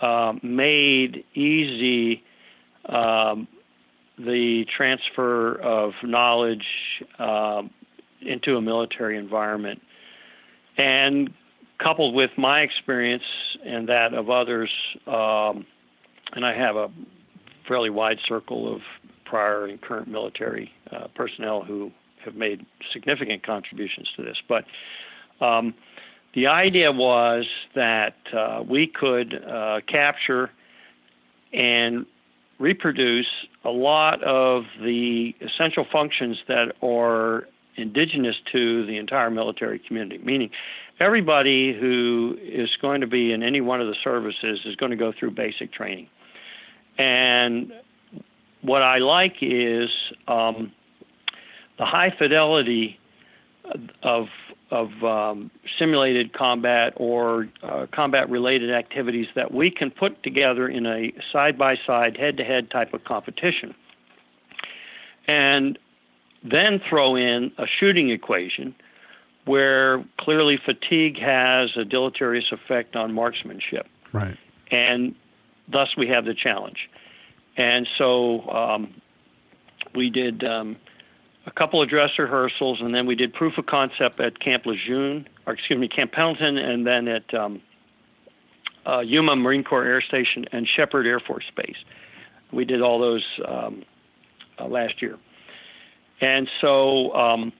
uh, 0.00 0.32
made 0.42 1.24
easy 1.34 2.22
um, 2.88 3.46
the 4.18 4.64
transfer 4.74 5.56
of 5.60 5.92
knowledge 6.02 6.64
um, 7.18 7.70
into 8.22 8.56
a 8.56 8.62
military 8.62 9.18
environment, 9.18 9.80
and 10.78 11.30
coupled 11.82 12.14
with 12.14 12.30
my 12.38 12.60
experience 12.60 13.22
and 13.64 13.88
that 13.88 14.14
of 14.14 14.30
others, 14.30 14.70
um, 15.06 15.66
and 16.32 16.46
I 16.46 16.54
have 16.56 16.76
a 16.76 16.88
fairly 17.68 17.90
wide 17.90 18.18
circle 18.26 18.74
of 18.74 18.80
prior 19.26 19.66
and 19.66 19.80
current 19.80 20.08
military 20.08 20.70
uh, 20.90 21.08
personnel 21.14 21.62
who 21.62 21.90
have 22.26 22.34
made 22.34 22.66
significant 22.92 23.42
contributions 23.42 24.08
to 24.16 24.22
this. 24.22 24.36
But 24.46 24.64
um, 25.44 25.74
the 26.34 26.46
idea 26.46 26.92
was 26.92 27.46
that 27.74 28.16
uh, 28.36 28.62
we 28.68 28.86
could 28.86 29.42
uh, 29.42 29.80
capture 29.88 30.50
and 31.52 32.04
reproduce 32.58 33.26
a 33.64 33.70
lot 33.70 34.22
of 34.22 34.64
the 34.82 35.34
essential 35.40 35.86
functions 35.90 36.36
that 36.48 36.72
are 36.82 37.48
indigenous 37.76 38.36
to 38.52 38.86
the 38.86 38.96
entire 38.96 39.30
military 39.30 39.78
community, 39.78 40.18
meaning 40.24 40.50
everybody 41.00 41.74
who 41.78 42.36
is 42.42 42.70
going 42.80 43.00
to 43.00 43.06
be 43.06 43.32
in 43.32 43.42
any 43.42 43.60
one 43.60 43.80
of 43.80 43.86
the 43.86 43.96
services 44.02 44.60
is 44.64 44.76
going 44.76 44.90
to 44.90 44.96
go 44.96 45.12
through 45.18 45.30
basic 45.30 45.72
training. 45.72 46.08
And 46.98 47.72
what 48.62 48.82
I 48.82 48.98
like 48.98 49.36
is 49.42 49.90
um, 50.28 50.72
the 51.78 51.84
high 51.84 52.14
fidelity 52.16 52.98
of 54.02 54.26
of 54.70 54.90
um, 55.04 55.50
simulated 55.78 56.32
combat 56.32 56.92
or 56.96 57.48
uh, 57.62 57.86
combat 57.92 58.28
related 58.28 58.72
activities 58.72 59.26
that 59.36 59.54
we 59.54 59.70
can 59.70 59.90
put 59.92 60.20
together 60.24 60.68
in 60.68 60.86
a 60.86 61.12
side 61.32 61.56
by 61.56 61.76
side, 61.86 62.16
head 62.16 62.36
to 62.36 62.44
head 62.44 62.68
type 62.70 62.92
of 62.92 63.04
competition. 63.04 63.74
And 65.28 65.78
then 66.42 66.80
throw 66.88 67.14
in 67.14 67.52
a 67.58 67.66
shooting 67.78 68.10
equation 68.10 68.74
where 69.44 70.04
clearly 70.18 70.58
fatigue 70.64 71.16
has 71.18 71.70
a 71.76 71.84
deleterious 71.84 72.46
effect 72.50 72.96
on 72.96 73.12
marksmanship. 73.12 73.86
Right. 74.12 74.36
And 74.72 75.14
thus, 75.68 75.96
we 75.96 76.08
have 76.08 76.24
the 76.24 76.34
challenge. 76.34 76.88
And 77.56 77.86
so 77.96 78.48
um, 78.50 79.00
we 79.94 80.10
did 80.10 80.42
um, 80.42 80.76
a 81.46 81.52
couple 81.52 81.80
of 81.80 81.88
dress 81.88 82.10
rehearsals, 82.18 82.78
and 82.80 82.94
then 82.94 83.06
we 83.06 83.14
did 83.14 83.32
proof 83.32 83.56
of 83.56 83.66
concept 83.66 84.20
at 84.20 84.38
Camp 84.40 84.66
Lejeune, 84.66 85.28
or 85.46 85.54
excuse 85.54 85.78
me, 85.78 85.88
Camp 85.88 86.12
Pendleton, 86.12 86.58
and 86.58 86.86
then 86.86 87.08
at 87.08 87.34
um, 87.34 87.62
uh, 88.86 89.00
Yuma 89.00 89.36
Marine 89.36 89.64
Corps 89.64 89.84
Air 89.84 90.00
Station 90.00 90.44
and 90.52 90.66
Sheppard 90.68 91.06
Air 91.06 91.20
Force 91.20 91.44
Base. 91.56 91.76
We 92.52 92.64
did 92.64 92.82
all 92.82 92.98
those 92.98 93.24
um, 93.46 93.84
uh, 94.58 94.66
last 94.66 95.00
year. 95.00 95.16
And 96.20 96.48
so 96.60 97.12
um, 97.12 97.52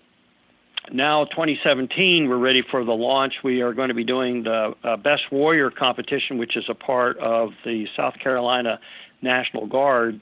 now, 0.93 1.25
2017, 1.25 2.28
we're 2.28 2.38
ready 2.38 2.62
for 2.71 2.85
the 2.85 2.93
launch. 2.93 3.35
We 3.43 3.61
are 3.61 3.75
going 3.75 3.88
to 3.88 3.95
be 3.95 4.05
doing 4.05 4.45
the 4.45 4.75
uh, 4.85 4.97
Best 4.97 5.23
Warrior 5.33 5.71
competition, 5.71 6.38
which 6.38 6.57
is 6.57 6.64
a 6.69 6.75
part 6.75 7.19
of 7.19 7.50
the 7.64 7.87
South 7.97 8.14
Carolina 8.23 8.78
National 9.21 9.66
Guard 9.66 10.21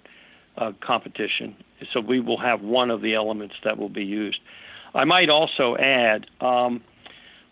uh, 0.57 0.73
competition. 0.81 1.55
So 1.93 2.01
we 2.01 2.21
will 2.21 2.39
have 2.39 2.63
one 2.63 2.91
of 2.91 3.01
the 3.03 3.15
elements 3.15 3.55
that 3.65 3.79
will 3.79 3.89
be 3.89 4.05
used. 4.05 4.41
I 4.95 5.05
might 5.05 5.29
also 5.29 5.77
add, 5.77 6.27
um, 6.41 6.83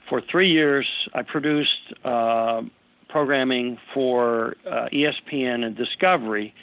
for 0.09 0.21
three 0.21 0.51
years, 0.51 0.87
I 1.15 1.23
produced 1.23 1.93
uh, 2.05 2.63
programming 3.09 3.79
for 3.93 4.57
uh, 4.67 4.89
ESPN 4.93 5.65
and 5.65 5.77
Discovery 5.77 6.55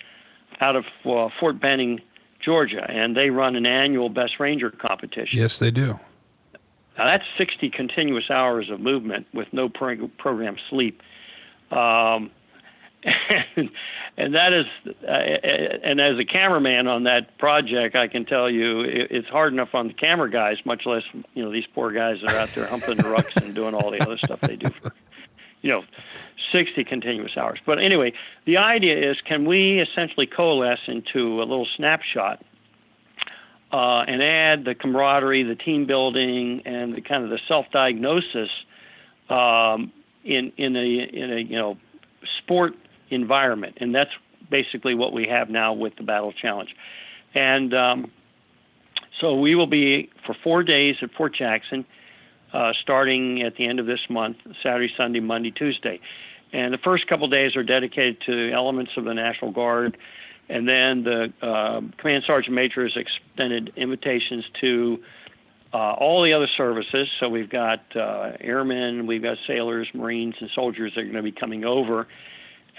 out 0.62 0.76
of 0.76 0.86
uh, 1.06 1.30
Fort 1.40 1.60
Benning, 1.60 2.02
Georgia, 2.44 2.90
and 2.90 3.16
they 3.16 3.30
run 3.30 3.56
an 3.56 3.66
annual 3.66 4.10
Best 4.10 4.40
Ranger 4.40 4.72
competition. 4.72 5.38
Yes, 5.38 5.60
they 5.60 5.72
do. 5.72 6.00
Now 6.98 7.06
that's 7.06 7.24
60 7.38 7.70
continuous 7.70 8.30
hours 8.30 8.70
of 8.70 8.82
movement 8.82 9.28
with 9.34 9.48
no 9.54 9.70
program 9.70 10.58
sleep. 10.70 11.02
Um, 11.72 12.32
and, 13.56 13.70
and 14.18 14.36
that 14.36 14.52
is, 14.52 14.66
uh, 15.08 15.12
and 15.12 16.02
as 16.02 16.20
a 16.20 16.26
cameraman 16.26 16.88
on 16.88 17.04
that 17.04 17.38
project, 17.38 17.96
I 17.96 18.08
can 18.08 18.26
tell 18.26 18.50
you 18.50 18.82
it, 18.82 19.08
it's 19.10 19.28
hard 19.28 19.54
enough 19.54 19.74
on 19.74 19.88
the 19.88 19.94
camera 19.94 20.30
guys, 20.30 20.58
much 20.66 20.86
less 20.86 21.04
you 21.34 21.44
know 21.44 21.52
these 21.52 21.66
poor 21.74 21.92
guys 21.92 22.18
that 22.22 22.34
are 22.34 22.40
out 22.40 22.50
there 22.56 22.66
humping 22.66 22.98
the 22.98 23.04
rucks 23.04 23.36
and 23.42 23.56
doing 23.56 23.74
all 23.74 23.92
the 23.92 24.02
other 24.02 24.18
stuff 24.18 24.42
they 24.42 24.58
do 24.58 24.70
for, 24.82 24.92
you 25.62 25.72
know, 25.72 25.84
60 26.52 26.84
continuous 26.84 27.38
hours. 27.38 27.60
But 27.66 27.80
anyway, 27.80 28.14
the 28.46 28.58
idea 28.58 29.12
is, 29.12 29.18
can 29.22 29.46
we 29.46 29.80
essentially 29.80 30.26
coalesce 30.26 30.88
into 30.88 31.42
a 31.42 31.46
little 31.46 31.68
snapshot 31.78 32.44
uh, 33.72 34.04
and 34.08 34.22
add 34.22 34.66
the 34.66 34.76
camaraderie, 34.76 35.44
the 35.44 35.56
team 35.56 35.86
building, 35.86 36.62
and 36.66 36.96
the 36.96 37.02
kind 37.02 37.24
of 37.24 37.30
the 37.30 37.40
self-diagnosis 37.48 38.50
um, 39.30 39.92
in 40.26 40.52
in 40.58 40.76
a 40.76 40.86
in 40.86 41.32
a 41.32 41.40
you 41.40 41.56
know 41.56 41.78
sport 42.38 42.74
environment, 43.10 43.78
and 43.82 43.94
that's 43.94 44.12
basically 44.50 44.96
what 44.96 45.14
we 45.14 45.28
have 45.28 45.50
now 45.50 45.74
with 45.74 45.96
the 45.96 46.04
Battle 46.04 46.34
Challenge. 46.34 46.76
And 47.34 47.74
um, 47.74 48.12
so 49.20 49.36
we 49.36 49.56
will 49.56 49.68
be 49.68 50.10
for 50.26 50.36
four 50.44 50.64
days 50.64 50.96
at 51.02 51.12
Fort 51.12 51.36
Jackson, 51.36 51.86
uh, 52.54 52.74
starting 52.82 53.42
at 53.44 53.56
the 53.56 53.66
end 53.66 53.80
of 53.80 53.86
this 53.86 54.00
month, 54.10 54.38
Saturday, 54.64 54.92
Sunday, 54.96 55.20
Monday, 55.20 55.52
Tuesday. 55.52 56.00
And 56.52 56.74
the 56.74 56.80
first 56.80 57.08
couple 57.08 57.28
days 57.28 57.56
are 57.56 57.64
dedicated 57.64 58.22
to 58.22 58.52
elements 58.52 58.94
of 58.98 59.06
the 59.06 59.14
National 59.14 59.52
Guard. 59.52 59.98
And 60.48 60.68
then 60.68 61.04
the 61.04 61.32
uh, 61.44 61.82
Command 61.98 62.24
Sergeant 62.26 62.56
Major 62.56 62.84
has 62.84 62.98
extended 62.98 63.72
invitations 63.76 64.46
to 64.62 65.00
uh, 65.74 65.94
all 65.94 66.24
the 66.24 66.34
other 66.34 66.48
services. 66.58 67.08
So 67.20 67.30
we've 67.30 67.50
got 67.50 67.96
uh, 67.96 68.32
airmen, 68.42 69.06
we've 69.06 69.22
got 69.22 69.38
sailors, 69.46 69.88
Marines, 69.94 70.36
and 70.40 70.50
soldiers 70.56 70.94
that 70.96 71.02
are 71.02 71.04
going 71.04 71.16
to 71.18 71.22
be 71.22 71.32
coming 71.32 71.66
over. 71.66 72.08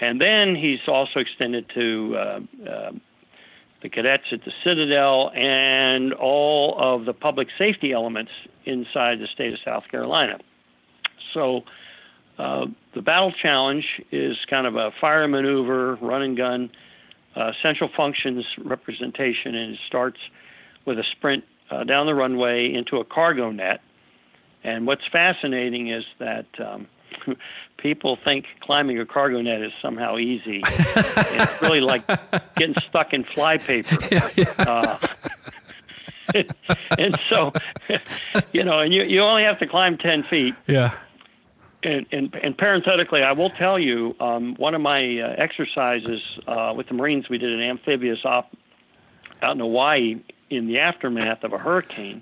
And 0.01 0.19
then 0.19 0.55
he's 0.55 0.79
also 0.87 1.19
extended 1.19 1.69
to 1.75 2.15
uh, 2.17 2.39
uh, 2.67 2.91
the 3.83 3.89
cadets 3.89 4.25
at 4.31 4.43
the 4.43 4.51
Citadel 4.63 5.31
and 5.35 6.11
all 6.13 6.75
of 6.79 7.05
the 7.05 7.13
public 7.13 7.47
safety 7.57 7.93
elements 7.93 8.31
inside 8.65 9.19
the 9.19 9.27
state 9.27 9.53
of 9.53 9.59
South 9.63 9.83
Carolina. 9.89 10.39
So 11.33 11.61
uh, 12.39 12.65
the 12.95 13.01
battle 13.01 13.31
challenge 13.31 13.85
is 14.11 14.37
kind 14.49 14.65
of 14.65 14.75
a 14.75 14.91
fire 14.99 15.27
maneuver, 15.27 15.95
run 16.01 16.23
and 16.23 16.35
gun, 16.35 16.71
uh, 17.35 17.51
central 17.61 17.89
functions 17.95 18.43
representation, 18.57 19.55
and 19.55 19.75
it 19.75 19.79
starts 19.87 20.19
with 20.85 20.97
a 20.97 21.03
sprint 21.11 21.43
uh, 21.69 21.83
down 21.83 22.07
the 22.07 22.15
runway 22.15 22.73
into 22.73 22.97
a 22.97 23.05
cargo 23.05 23.51
net. 23.51 23.81
And 24.63 24.87
what's 24.87 25.07
fascinating 25.11 25.89
is 25.89 26.03
that 26.19 26.47
um, 26.59 26.87
people 27.77 28.17
think 28.23 28.45
climbing 28.61 28.99
a 28.99 29.05
cargo 29.05 29.41
net 29.41 29.61
is 29.61 29.71
somehow 29.81 30.17
easy. 30.17 30.61
it's 30.65 31.61
really 31.61 31.81
like 31.81 32.05
getting 32.55 32.75
stuck 32.89 33.13
in 33.13 33.23
flypaper. 33.23 33.97
Yeah, 34.11 34.29
yeah. 34.35 34.53
Uh, 34.57 35.07
and 36.97 37.19
so, 37.29 37.51
you 38.51 38.63
know, 38.63 38.79
and 38.79 38.93
you, 38.93 39.03
you 39.03 39.21
only 39.21 39.43
have 39.43 39.59
to 39.59 39.67
climb 39.67 39.97
10 39.97 40.23
feet. 40.29 40.55
Yeah. 40.67 40.95
And, 41.83 42.05
and, 42.11 42.33
and 42.35 42.57
parenthetically, 42.57 43.23
I 43.23 43.31
will 43.31 43.49
tell 43.49 43.79
you, 43.79 44.15
um, 44.19 44.55
one 44.55 44.75
of 44.75 44.81
my 44.81 45.19
uh, 45.19 45.35
exercises 45.37 46.21
uh, 46.47 46.73
with 46.75 46.87
the 46.87 46.93
Marines, 46.93 47.27
we 47.29 47.37
did 47.37 47.51
an 47.51 47.61
amphibious 47.61 48.19
op 48.23 48.55
out 49.41 49.53
in 49.53 49.59
Hawaii 49.59 50.21
in 50.49 50.67
the 50.67 50.79
aftermath 50.79 51.43
of 51.43 51.53
a 51.53 51.57
hurricane. 51.57 52.21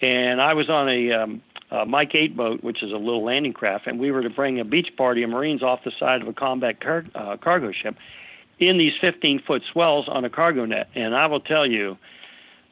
And 0.00 0.40
I 0.40 0.54
was 0.54 0.68
on 0.68 0.88
a 0.88 1.12
um, 1.12 1.42
uh, 1.70 1.84
Mike 1.84 2.14
8 2.14 2.36
boat, 2.36 2.62
which 2.62 2.82
is 2.82 2.92
a 2.92 2.96
little 2.96 3.24
landing 3.24 3.52
craft, 3.52 3.86
and 3.86 3.98
we 3.98 4.10
were 4.10 4.22
to 4.22 4.30
bring 4.30 4.58
a 4.58 4.64
beach 4.64 4.88
party 4.96 5.22
of 5.22 5.30
Marines 5.30 5.62
off 5.62 5.80
the 5.84 5.92
side 5.98 6.22
of 6.22 6.28
a 6.28 6.32
combat 6.32 6.80
car- 6.80 7.04
uh, 7.14 7.36
cargo 7.36 7.72
ship 7.72 7.96
in 8.58 8.78
these 8.78 8.92
15 9.00 9.42
foot 9.46 9.62
swells 9.72 10.08
on 10.08 10.24
a 10.24 10.30
cargo 10.30 10.64
net. 10.64 10.88
And 10.94 11.14
I 11.14 11.26
will 11.26 11.40
tell 11.40 11.66
you, 11.66 11.96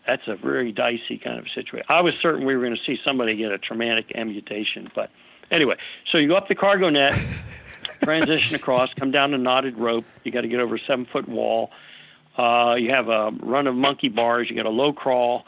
that's 0.07 0.27
a 0.27 0.37
very 0.37 0.73
dicey 0.73 1.19
kind 1.19 1.39
of 1.39 1.47
situation. 1.55 1.87
I 1.89 2.01
was 2.01 2.15
certain 2.23 2.47
we 2.47 2.57
were 2.57 2.63
going 2.63 2.77
to 2.77 2.83
see 2.85 2.99
somebody 3.05 3.37
get 3.37 3.53
a 3.53 3.59
traumatic 3.59 4.13
amputation, 4.15 4.91
but 4.95 5.11
anyway, 5.51 5.77
so 6.11 6.19
you 6.19 6.29
go 6.29 6.37
up 6.37 6.49
the 6.49 6.55
cargo 6.55 6.89
net, 6.89 7.19
transition 8.03 8.55
across, 8.57 8.93
come 8.95 9.11
down 9.11 9.35
a 9.35 9.39
knotted 9.39 9.77
rope. 9.77 10.05
You 10.25 10.33
got 10.33 10.43
to 10.43 10.49
get 10.49 10.61
over 10.61 10.77
a 10.77 10.81
seven 10.87 11.07
foot 11.07 11.29
wall. 11.29 11.71
Uh, 12.39 12.75
you 12.79 12.91
have 12.91 13.09
a 13.09 13.31
run 13.41 13.67
of 13.67 13.75
monkey 13.75 14.09
bars. 14.09 14.49
You 14.49 14.57
got 14.57 14.67
a 14.67 14.71
low 14.71 14.93
crawl 14.93 15.45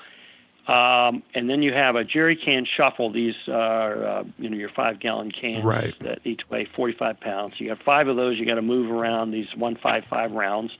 um, 0.68 1.22
and 1.34 1.48
then 1.48 1.62
you 1.62 1.72
have 1.72 1.96
a 1.96 2.04
jerry 2.04 2.36
can 2.36 2.66
shuffle. 2.76 3.10
These 3.10 3.34
are, 3.48 4.06
uh, 4.06 4.24
you 4.36 4.50
know, 4.50 4.56
your 4.56 4.68
five 4.68 5.00
gallon 5.00 5.32
cans 5.32 5.64
right. 5.64 5.94
that 6.02 6.18
each 6.24 6.42
weigh 6.50 6.68
45 6.76 7.18
pounds. 7.20 7.54
You 7.56 7.68
got 7.68 7.82
five 7.82 8.06
of 8.06 8.16
those. 8.16 8.38
You 8.38 8.44
got 8.44 8.56
to 8.56 8.62
move 8.62 8.90
around 8.90 9.30
these 9.30 9.46
155 9.56 10.32
rounds, 10.32 10.70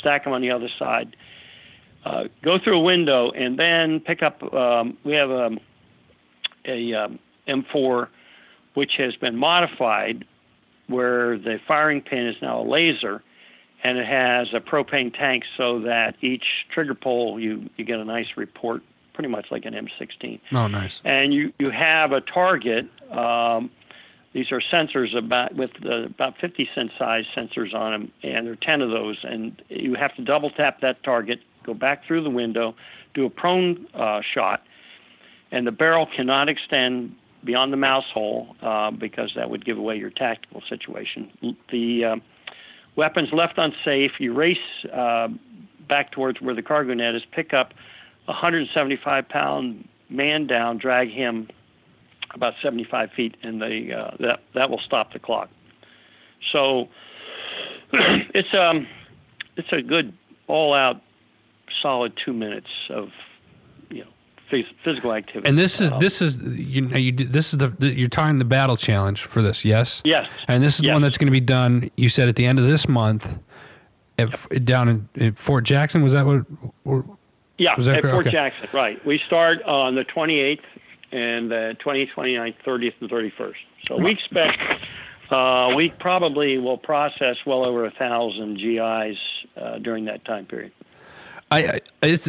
stack 0.00 0.24
them 0.24 0.32
on 0.32 0.42
the 0.42 0.50
other 0.50 0.68
side, 0.80 1.14
uh, 2.04 2.24
go 2.42 2.58
through 2.58 2.78
a 2.78 2.82
window, 2.82 3.30
and 3.30 3.56
then 3.56 4.00
pick 4.00 4.20
up. 4.20 4.42
Um, 4.52 4.98
we 5.04 5.12
have 5.12 5.30
um, 5.30 5.60
a 6.64 6.94
um, 6.94 7.20
M4, 7.46 8.08
which 8.74 8.94
has 8.98 9.14
been 9.14 9.36
modified, 9.36 10.24
where 10.88 11.38
the 11.38 11.58
firing 11.68 12.00
pin 12.00 12.26
is 12.26 12.34
now 12.42 12.62
a 12.62 12.66
laser, 12.68 13.22
and 13.84 13.96
it 13.96 14.06
has 14.06 14.48
a 14.52 14.58
propane 14.58 15.16
tank, 15.16 15.44
so 15.56 15.78
that 15.82 16.16
each 16.20 16.44
trigger 16.74 16.94
pull 16.94 17.38
you 17.38 17.70
you 17.76 17.84
get 17.84 18.00
a 18.00 18.04
nice 18.04 18.26
report 18.36 18.82
pretty 19.16 19.30
much 19.30 19.46
like 19.50 19.64
an 19.64 19.74
M16. 19.74 20.38
Oh, 20.52 20.68
nice. 20.68 21.00
And 21.04 21.34
you, 21.34 21.52
you 21.58 21.70
have 21.70 22.12
a 22.12 22.20
target. 22.20 22.86
Um, 23.10 23.70
these 24.34 24.52
are 24.52 24.60
sensors 24.60 25.16
about 25.16 25.56
with 25.56 25.70
uh, 25.84 26.04
about 26.04 26.36
50 26.38 26.68
cent 26.74 26.90
size 26.98 27.24
sensors 27.34 27.74
on 27.74 27.92
them, 27.92 28.12
and 28.22 28.46
there 28.46 28.52
are 28.52 28.56
10 28.56 28.82
of 28.82 28.90
those. 28.90 29.16
And 29.24 29.60
you 29.70 29.94
have 29.94 30.14
to 30.16 30.22
double 30.22 30.50
tap 30.50 30.82
that 30.82 31.02
target, 31.02 31.40
go 31.64 31.72
back 31.72 32.06
through 32.06 32.22
the 32.22 32.30
window, 32.30 32.74
do 33.14 33.24
a 33.24 33.30
prone 33.30 33.86
uh, 33.94 34.20
shot, 34.34 34.62
and 35.50 35.66
the 35.66 35.72
barrel 35.72 36.06
cannot 36.14 36.50
extend 36.50 37.16
beyond 37.44 37.72
the 37.72 37.78
mouse 37.78 38.04
hole 38.12 38.54
uh, 38.60 38.90
because 38.90 39.32
that 39.36 39.48
would 39.48 39.64
give 39.64 39.78
away 39.78 39.96
your 39.96 40.10
tactical 40.10 40.62
situation. 40.68 41.32
The 41.70 42.04
uh, 42.04 42.16
weapons 42.96 43.30
left 43.32 43.56
unsafe. 43.56 44.12
You 44.18 44.34
race 44.34 44.58
uh, 44.92 45.28
back 45.88 46.12
towards 46.12 46.42
where 46.42 46.54
the 46.54 46.62
cargo 46.62 46.92
net 46.92 47.14
is, 47.14 47.22
pick 47.32 47.54
up 47.54 47.72
175 48.26 49.28
pound 49.28 49.88
man 50.08 50.46
down, 50.46 50.78
drag 50.78 51.10
him 51.10 51.48
about 52.34 52.54
75 52.62 53.10
feet, 53.12 53.36
and 53.42 53.60
the 53.60 53.94
uh, 53.94 54.16
that 54.20 54.40
that 54.54 54.70
will 54.70 54.80
stop 54.80 55.12
the 55.12 55.18
clock. 55.18 55.48
So 56.52 56.88
it's 57.92 58.54
um 58.54 58.86
it's 59.56 59.72
a 59.72 59.82
good 59.82 60.12
all 60.46 60.74
out 60.74 61.00
solid 61.82 62.12
two 62.24 62.32
minutes 62.32 62.68
of 62.90 63.08
you 63.90 64.04
know 64.04 64.10
physical 64.84 65.12
activity. 65.12 65.48
And 65.48 65.58
this 65.58 65.80
is 65.80 65.90
um, 65.90 65.98
this 65.98 66.22
is 66.22 66.38
you 66.38 66.82
know 66.82 66.96
you 66.96 67.12
this 67.12 67.52
is 67.52 67.58
the, 67.58 67.68
the, 67.68 67.94
you're 67.94 68.08
talking 68.08 68.38
the 68.38 68.44
battle 68.44 68.76
challenge 68.76 69.22
for 69.22 69.42
this, 69.42 69.64
yes? 69.64 70.02
Yes. 70.04 70.28
And 70.48 70.62
this 70.62 70.76
is 70.76 70.82
yes. 70.82 70.90
the 70.90 70.92
one 70.92 71.02
that's 71.02 71.18
going 71.18 71.26
to 71.26 71.32
be 71.32 71.40
done. 71.40 71.90
You 71.96 72.08
said 72.08 72.28
at 72.28 72.36
the 72.36 72.46
end 72.46 72.58
of 72.58 72.66
this 72.66 72.88
month, 72.88 73.38
at, 74.18 74.30
yep. 74.30 74.64
down 74.64 74.88
in, 74.88 75.08
in, 75.14 75.34
Fort 75.34 75.64
Jackson. 75.64 76.02
Was 76.02 76.12
that 76.12 76.26
what? 76.26 76.46
Or, 76.84 77.04
yeah, 77.58 77.72
at 77.72 78.02
Fort 78.02 78.26
okay. 78.26 78.30
Jackson, 78.30 78.68
right. 78.72 79.04
We 79.04 79.18
start 79.26 79.62
on 79.62 79.94
the 79.94 80.04
28th 80.04 80.60
and 81.12 81.50
the 81.50 81.76
20th, 81.84 82.10
29th, 82.12 82.54
30th, 82.64 82.94
and 83.00 83.10
31st. 83.10 83.54
So 83.86 83.96
we 83.96 84.12
expect 84.12 84.58
Uh, 85.30 85.72
we 85.74 85.90
probably 85.98 86.58
will 86.58 86.78
process 86.78 87.36
well 87.44 87.64
over 87.64 87.84
a 87.84 87.90
thousand 87.90 88.58
GIs 88.58 89.18
uh, 89.56 89.78
during 89.78 90.04
that 90.04 90.24
time 90.24 90.46
period. 90.46 90.72
I, 91.48 91.80
it's, 92.02 92.28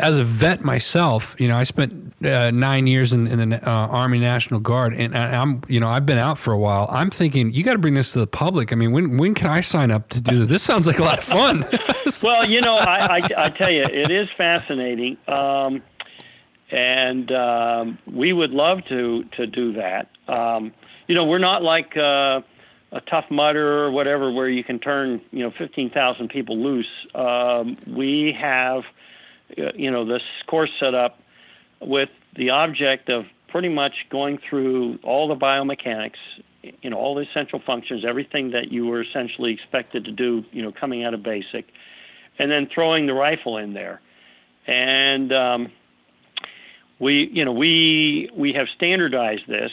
as 0.00 0.18
a 0.18 0.24
vet 0.24 0.64
myself, 0.64 1.36
you 1.38 1.46
know, 1.46 1.56
I 1.56 1.62
spent 1.62 2.12
uh, 2.24 2.50
nine 2.50 2.88
years 2.88 3.12
in, 3.12 3.28
in 3.28 3.50
the 3.50 3.68
uh, 3.68 3.70
Army 3.70 4.18
National 4.18 4.58
Guard, 4.58 4.92
and 4.92 5.16
I'm, 5.16 5.62
you 5.68 5.78
know, 5.78 5.88
I've 5.88 6.04
been 6.04 6.18
out 6.18 6.36
for 6.36 6.52
a 6.52 6.58
while. 6.58 6.88
I'm 6.90 7.10
thinking 7.10 7.52
you 7.52 7.62
got 7.62 7.74
to 7.74 7.78
bring 7.78 7.94
this 7.94 8.12
to 8.14 8.18
the 8.18 8.26
public. 8.26 8.72
I 8.72 8.76
mean, 8.76 8.90
when 8.90 9.18
when 9.18 9.34
can 9.34 9.46
I 9.46 9.60
sign 9.60 9.92
up 9.92 10.08
to 10.10 10.20
do 10.20 10.40
this? 10.40 10.48
This 10.48 10.62
sounds 10.64 10.88
like 10.88 10.98
a 10.98 11.04
lot 11.04 11.18
of 11.18 11.24
fun. 11.24 11.64
well, 12.24 12.44
you 12.44 12.60
know, 12.60 12.74
I, 12.76 13.18
I, 13.18 13.28
I, 13.36 13.48
tell 13.50 13.70
you, 13.70 13.84
it 13.84 14.10
is 14.10 14.28
fascinating, 14.36 15.16
um, 15.28 15.80
and 16.72 17.30
um, 17.30 17.98
we 18.12 18.32
would 18.32 18.50
love 18.50 18.84
to 18.88 19.22
to 19.36 19.46
do 19.46 19.74
that. 19.74 20.08
Um, 20.26 20.72
you 21.06 21.14
know, 21.14 21.24
we're 21.24 21.38
not 21.38 21.62
like. 21.62 21.96
Uh, 21.96 22.40
a 22.92 23.00
Tough 23.00 23.26
Mudder 23.30 23.84
or 23.84 23.90
whatever, 23.90 24.30
where 24.30 24.48
you 24.48 24.64
can 24.64 24.78
turn 24.78 25.20
you 25.30 25.42
know 25.42 25.52
15,000 25.56 26.28
people 26.28 26.58
loose. 26.58 26.86
Um, 27.14 27.76
we 27.86 28.36
have 28.38 28.84
uh, 29.58 29.72
you 29.74 29.90
know 29.90 30.04
this 30.04 30.22
course 30.46 30.70
set 30.78 30.94
up 30.94 31.20
with 31.80 32.10
the 32.34 32.50
object 32.50 33.08
of 33.08 33.26
pretty 33.48 33.68
much 33.68 33.94
going 34.10 34.38
through 34.38 34.98
all 35.02 35.28
the 35.28 35.36
biomechanics, 35.36 36.18
you 36.82 36.90
know, 36.90 36.96
all 36.96 37.14
the 37.14 37.22
essential 37.22 37.60
functions, 37.64 38.04
everything 38.06 38.50
that 38.50 38.70
you 38.70 38.86
were 38.86 39.02
essentially 39.02 39.52
expected 39.52 40.04
to 40.04 40.12
do, 40.12 40.44
you 40.52 40.62
know, 40.62 40.72
coming 40.72 41.04
out 41.04 41.14
of 41.14 41.22
basic, 41.22 41.66
and 42.38 42.50
then 42.50 42.68
throwing 42.72 43.06
the 43.06 43.14
rifle 43.14 43.56
in 43.56 43.72
there. 43.72 44.00
And 44.66 45.32
um, 45.32 45.72
we, 46.98 47.30
you 47.32 47.44
know, 47.44 47.52
we 47.52 48.30
we 48.34 48.52
have 48.54 48.66
standardized 48.74 49.46
this 49.46 49.72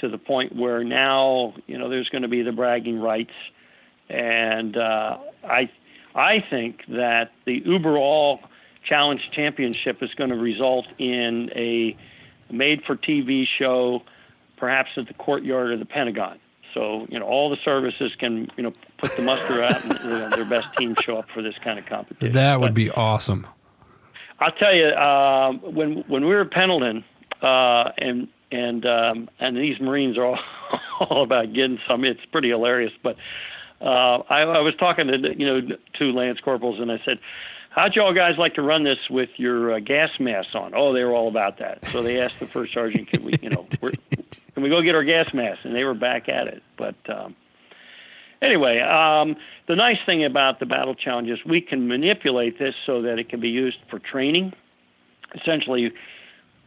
to 0.00 0.08
the 0.08 0.18
point 0.18 0.54
where 0.54 0.84
now 0.84 1.54
you 1.66 1.78
know 1.78 1.88
there's 1.88 2.08
going 2.08 2.22
to 2.22 2.28
be 2.28 2.42
the 2.42 2.52
bragging 2.52 3.00
rights, 3.00 3.32
and 4.08 4.76
uh, 4.76 5.18
I 5.44 5.70
I 6.14 6.44
think 6.48 6.84
that 6.88 7.32
the 7.44 7.60
Uberall 7.62 8.40
Challenge 8.88 9.20
Championship 9.32 10.02
is 10.02 10.10
going 10.14 10.30
to 10.30 10.36
result 10.36 10.86
in 10.98 11.50
a 11.54 11.96
made-for-TV 12.50 13.46
show, 13.58 14.02
perhaps 14.56 14.90
at 14.96 15.08
the 15.08 15.14
courtyard 15.14 15.72
of 15.72 15.78
the 15.78 15.84
Pentagon. 15.84 16.38
So 16.74 17.06
you 17.10 17.18
know 17.18 17.26
all 17.26 17.50
the 17.50 17.58
services 17.64 18.12
can 18.18 18.48
you 18.56 18.62
know 18.62 18.72
put 18.98 19.14
the 19.16 19.22
muster 19.22 19.62
out 19.62 19.84
and 19.84 19.98
you 20.00 20.10
know, 20.10 20.30
their 20.30 20.44
best 20.44 20.68
team 20.76 20.94
show 21.04 21.18
up 21.18 21.26
for 21.34 21.42
this 21.42 21.54
kind 21.62 21.78
of 21.78 21.86
competition. 21.86 22.32
That 22.32 22.60
would 22.60 22.68
but, 22.68 22.74
be 22.74 22.90
awesome. 22.90 23.46
I'll 24.40 24.52
tell 24.52 24.74
you, 24.74 24.86
uh, 24.86 25.52
when 25.70 26.04
when 26.08 26.24
we 26.24 26.34
were 26.34 26.42
at 26.42 26.50
Pendleton, 26.50 27.04
uh, 27.42 27.92
and 27.98 28.28
and 28.52 28.86
um, 28.86 29.30
and 29.40 29.56
these 29.56 29.80
Marines 29.80 30.16
are 30.18 30.24
all, 30.24 30.38
all 31.00 31.22
about 31.22 31.52
getting 31.52 31.78
some. 31.88 32.04
It's 32.04 32.24
pretty 32.30 32.50
hilarious. 32.50 32.92
But 33.02 33.16
uh, 33.80 34.22
I, 34.28 34.42
I 34.42 34.60
was 34.60 34.74
talking 34.76 35.08
to 35.08 35.38
you 35.38 35.46
know 35.46 35.76
two 35.98 36.12
lance 36.12 36.40
corporals, 36.40 36.78
and 36.80 36.92
I 36.92 37.00
said, 37.04 37.18
"How'd 37.70 37.96
y'all 37.96 38.14
guys 38.14 38.38
like 38.38 38.54
to 38.54 38.62
run 38.62 38.84
this 38.84 38.98
with 39.10 39.30
your 39.36 39.74
uh, 39.74 39.80
gas 39.80 40.10
masks 40.20 40.54
on?" 40.54 40.72
Oh, 40.74 40.92
they 40.92 41.04
were 41.04 41.14
all 41.14 41.28
about 41.28 41.58
that. 41.58 41.78
So 41.90 42.02
they 42.02 42.20
asked 42.20 42.38
the 42.40 42.46
first 42.46 42.72
sergeant, 42.72 43.08
"Can 43.08 43.24
we, 43.24 43.34
you 43.42 43.50
know, 43.50 43.66
can 43.80 44.62
we 44.62 44.68
go 44.68 44.82
get 44.82 44.94
our 44.94 45.04
gas 45.04 45.32
masks?" 45.34 45.64
And 45.64 45.74
they 45.74 45.84
were 45.84 45.94
back 45.94 46.28
at 46.28 46.46
it. 46.46 46.62
But 46.76 46.96
um, 47.08 47.34
anyway, 48.40 48.80
um, 48.80 49.36
the 49.66 49.76
nice 49.76 49.98
thing 50.04 50.24
about 50.24 50.60
the 50.60 50.66
battle 50.66 50.94
challenge 50.94 51.28
is 51.28 51.38
we 51.44 51.60
can 51.60 51.88
manipulate 51.88 52.58
this 52.58 52.74
so 52.86 53.00
that 53.00 53.18
it 53.18 53.28
can 53.28 53.40
be 53.40 53.48
used 53.48 53.78
for 53.90 53.98
training. 53.98 54.52
Essentially, 55.34 55.92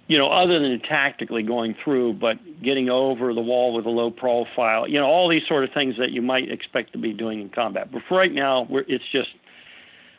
you 0.07 0.17
know, 0.17 0.29
other 0.29 0.59
than 0.59 0.79
tactically 0.81 1.41
going 1.41 1.75
through, 1.83 2.13
but 2.13 2.37
getting 2.61 2.89
over 2.89 3.33
the 3.33 3.41
wall 3.41 3.73
with 3.73 3.85
a 3.85 3.89
low 3.89 4.11
profile, 4.11 4.87
you 4.87 4.99
know, 4.99 5.07
all 5.07 5.27
these 5.27 5.41
sort 5.47 5.63
of 5.63 5.71
things 5.73 5.95
that 5.97 6.11
you 6.11 6.21
might 6.21 6.51
expect 6.51 6.91
to 6.93 6.99
be 6.99 7.11
doing 7.11 7.41
in 7.41 7.49
combat. 7.49 7.91
But 7.91 8.03
for 8.07 8.17
right 8.17 8.31
now, 8.31 8.67
it's 8.69 9.03
just 9.11 9.29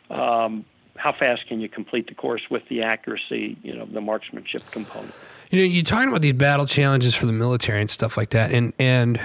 um, 0.09 0.65
how 0.97 1.13
fast 1.13 1.47
can 1.47 1.61
you 1.61 1.69
complete 1.69 2.07
the 2.07 2.15
course 2.15 2.41
with 2.49 2.63
the 2.69 2.81
accuracy, 2.81 3.57
you 3.63 3.75
know, 3.75 3.85
the 3.85 4.01
marksmanship 4.01 4.69
component. 4.71 5.13
You 5.51 5.59
know, 5.59 5.65
you're 5.65 5.83
talking 5.83 6.09
about 6.09 6.21
these 6.21 6.33
battle 6.33 6.65
challenges 6.65 7.15
for 7.15 7.25
the 7.25 7.31
military 7.31 7.79
and 7.79 7.89
stuff 7.89 8.17
like 8.17 8.31
that, 8.31 8.51
and 8.51 8.73
and 8.79 9.21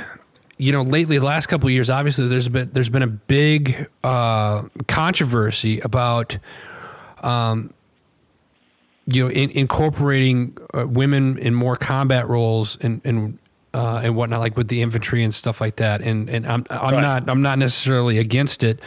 you 0.59 0.71
know, 0.71 0.83
lately, 0.83 1.19
the 1.19 1.25
last 1.25 1.47
couple 1.47 1.67
of 1.67 1.73
years, 1.73 1.91
obviously, 1.91 2.29
there's 2.29 2.49
been 2.49 2.71
there's 2.73 2.89
been 2.89 3.03
a 3.03 3.09
big 3.09 3.89
uh, 4.05 4.63
controversy 4.87 5.81
about. 5.81 6.39
Um, 7.21 7.73
you 9.07 9.25
know, 9.25 9.31
in, 9.31 9.51
incorporating 9.51 10.57
uh, 10.75 10.87
women 10.87 11.39
in 11.39 11.55
more 11.55 11.77
combat 11.77 12.29
roles 12.29 12.79
and 12.81 13.01
and 13.05 13.39
uh, 13.75 14.01
and 14.05 14.17
whatnot, 14.17 14.41
like 14.41 14.57
with 14.57 14.69
the 14.69 14.83
infantry 14.83 15.25
and 15.25 15.35
stuff 15.35 15.61
like 15.61 15.77
that. 15.77 16.01
And 16.03 16.29
and 16.29 16.47
I'm 16.47 16.67
I'm 16.71 16.95
right. 16.95 17.01
not 17.01 17.29
I'm 17.29 17.43
not 17.43 17.59
necessarily 17.59 18.19
against 18.19 18.63
it. 18.63 18.81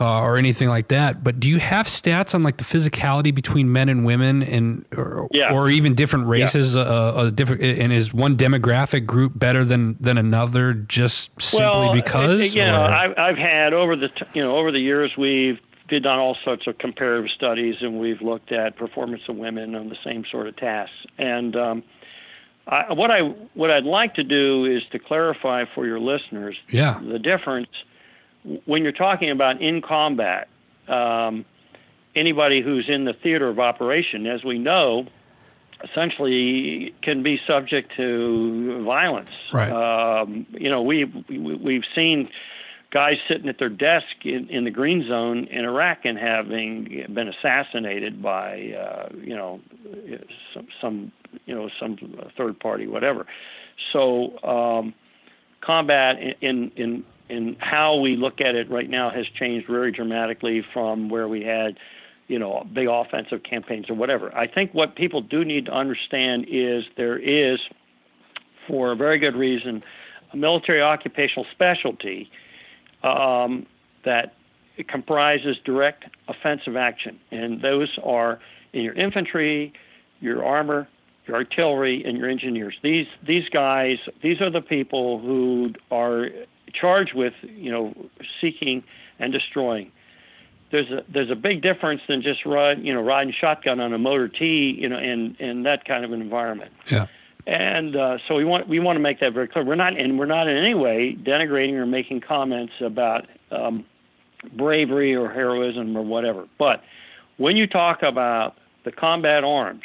Uh, 0.00 0.22
or 0.22 0.36
anything 0.36 0.68
like 0.68 0.88
that. 0.88 1.22
But 1.22 1.38
do 1.38 1.48
you 1.48 1.60
have 1.60 1.86
stats 1.86 2.34
on 2.34 2.42
like 2.42 2.56
the 2.56 2.64
physicality 2.64 3.32
between 3.32 3.72
men 3.72 3.88
and 3.88 4.04
women, 4.04 4.42
and 4.42 4.84
or, 4.96 5.28
yeah. 5.30 5.52
or 5.52 5.70
even 5.70 5.94
different 5.94 6.26
races? 6.26 6.74
Yeah. 6.74 6.82
Uh, 6.82 7.30
different, 7.30 7.62
and 7.62 7.92
is 7.92 8.12
one 8.12 8.36
demographic 8.36 9.06
group 9.06 9.38
better 9.38 9.64
than 9.64 9.96
than 10.00 10.18
another 10.18 10.74
just 10.74 11.30
simply 11.40 11.64
well, 11.64 11.92
because? 11.92 12.56
Yeah, 12.56 12.84
I've, 12.84 13.16
I've 13.16 13.38
had 13.38 13.72
over 13.72 13.94
the 13.94 14.08
t- 14.08 14.26
you 14.34 14.42
know 14.42 14.56
over 14.56 14.72
the 14.72 14.80
years 14.80 15.12
we've 15.16 15.60
we've 15.94 16.02
done 16.02 16.18
all 16.18 16.36
sorts 16.44 16.66
of 16.66 16.76
comparative 16.78 17.30
studies, 17.30 17.76
and 17.80 18.00
we've 18.00 18.20
looked 18.20 18.50
at 18.50 18.76
performance 18.76 19.22
of 19.28 19.36
women 19.36 19.74
on 19.74 19.88
the 19.88 19.96
same 20.04 20.24
sort 20.30 20.48
of 20.48 20.56
tasks. 20.56 20.94
And 21.18 21.54
um, 21.54 21.82
I, 22.66 22.92
what 22.92 23.12
I 23.12 23.20
what 23.54 23.70
I'd 23.70 23.84
like 23.84 24.14
to 24.14 24.24
do 24.24 24.64
is 24.64 24.82
to 24.90 24.98
clarify 24.98 25.64
for 25.72 25.86
your 25.86 26.00
listeners 26.00 26.56
yeah. 26.68 27.00
the 27.00 27.18
difference 27.18 27.68
when 28.64 28.82
you're 28.82 28.92
talking 28.92 29.30
about 29.30 29.62
in 29.62 29.82
combat. 29.82 30.48
Um, 30.88 31.44
anybody 32.16 32.60
who's 32.60 32.88
in 32.88 33.04
the 33.04 33.12
theater 33.12 33.48
of 33.48 33.58
operation, 33.58 34.26
as 34.26 34.44
we 34.44 34.58
know, 34.58 35.06
essentially 35.82 36.94
can 37.02 37.22
be 37.22 37.40
subject 37.46 37.92
to 37.96 38.84
violence. 38.84 39.30
Right. 39.52 39.70
Um, 39.70 40.46
you 40.50 40.70
know, 40.70 40.82
we, 40.82 41.04
we 41.28 41.54
we've 41.54 41.84
seen 41.94 42.28
guys 42.94 43.16
sitting 43.28 43.48
at 43.48 43.58
their 43.58 43.68
desk 43.68 44.06
in, 44.24 44.48
in 44.48 44.62
the 44.62 44.70
green 44.70 45.06
zone 45.06 45.48
in 45.50 45.64
Iraq 45.64 46.04
and 46.04 46.16
having 46.16 47.04
been 47.12 47.28
assassinated 47.28 48.22
by 48.22 48.72
uh, 48.72 49.08
you 49.20 49.34
know 49.34 49.60
some, 50.54 50.68
some 50.80 51.12
you 51.44 51.54
know 51.54 51.68
some 51.78 51.98
third 52.38 52.58
party 52.60 52.86
whatever. 52.86 53.26
So 53.92 54.38
um, 54.44 54.94
combat 55.60 56.16
in 56.40 56.70
in 56.76 57.04
in 57.28 57.56
how 57.58 57.96
we 57.96 58.16
look 58.16 58.40
at 58.40 58.54
it 58.54 58.70
right 58.70 58.88
now 58.88 59.10
has 59.10 59.26
changed 59.38 59.66
very 59.66 59.90
dramatically 59.90 60.64
from 60.72 61.08
where 61.08 61.26
we 61.26 61.42
had 61.42 61.76
you 62.28 62.38
know 62.38 62.64
big 62.72 62.86
offensive 62.88 63.42
campaigns 63.42 63.90
or 63.90 63.94
whatever. 63.94 64.32
I 64.36 64.46
think 64.46 64.72
what 64.72 64.94
people 64.94 65.20
do 65.20 65.44
need 65.44 65.66
to 65.66 65.72
understand 65.72 66.46
is 66.48 66.84
there 66.96 67.18
is 67.18 67.58
for 68.68 68.92
a 68.92 68.96
very 68.96 69.18
good 69.18 69.34
reason 69.34 69.82
a 70.32 70.36
military 70.36 70.80
occupational 70.80 71.44
specialty 71.50 72.30
um, 73.04 73.66
that 74.04 74.34
comprises 74.88 75.56
direct 75.64 76.04
offensive 76.28 76.76
action, 76.76 77.18
and 77.30 77.60
those 77.62 77.96
are 78.02 78.40
in 78.72 78.82
your 78.82 78.94
infantry, 78.94 79.72
your 80.20 80.44
armor, 80.44 80.88
your 81.26 81.36
artillery, 81.36 82.04
and 82.04 82.18
your 82.18 82.28
engineers. 82.28 82.76
These 82.82 83.06
these 83.22 83.48
guys, 83.48 83.98
these 84.22 84.40
are 84.40 84.50
the 84.50 84.60
people 84.60 85.20
who 85.20 85.72
are 85.90 86.28
charged 86.72 87.14
with 87.14 87.34
you 87.42 87.70
know 87.70 87.94
seeking 88.40 88.82
and 89.18 89.32
destroying. 89.32 89.92
There's 90.70 90.90
a 90.90 91.04
there's 91.08 91.30
a 91.30 91.36
big 91.36 91.62
difference 91.62 92.02
than 92.08 92.22
just 92.22 92.44
ride 92.44 92.82
you 92.82 92.92
know 92.92 93.02
riding 93.02 93.32
shotgun 93.38 93.80
on 93.80 93.92
a 93.92 93.98
motor 93.98 94.28
T 94.28 94.76
you 94.76 94.88
know 94.88 94.98
in 94.98 95.36
in 95.38 95.62
that 95.64 95.84
kind 95.84 96.04
of 96.04 96.12
an 96.12 96.20
environment. 96.20 96.72
Yeah. 96.90 97.06
And 97.46 97.94
uh, 97.94 98.18
so 98.26 98.34
we 98.36 98.44
want 98.44 98.68
we 98.68 98.78
want 98.78 98.96
to 98.96 99.00
make 99.00 99.20
that 99.20 99.34
very 99.34 99.48
clear. 99.48 99.64
We're 99.64 99.74
not 99.74 99.98
and 99.98 100.18
we're 100.18 100.24
not 100.24 100.48
in 100.48 100.56
any 100.56 100.74
way 100.74 101.16
denigrating 101.22 101.74
or 101.74 101.84
making 101.84 102.22
comments 102.22 102.72
about 102.80 103.26
um, 103.50 103.84
bravery 104.56 105.14
or 105.14 105.30
heroism 105.30 105.96
or 105.96 106.02
whatever. 106.02 106.46
But 106.58 106.82
when 107.36 107.56
you 107.56 107.66
talk 107.66 108.02
about 108.02 108.56
the 108.84 108.92
combat 108.92 109.44
arms, 109.44 109.82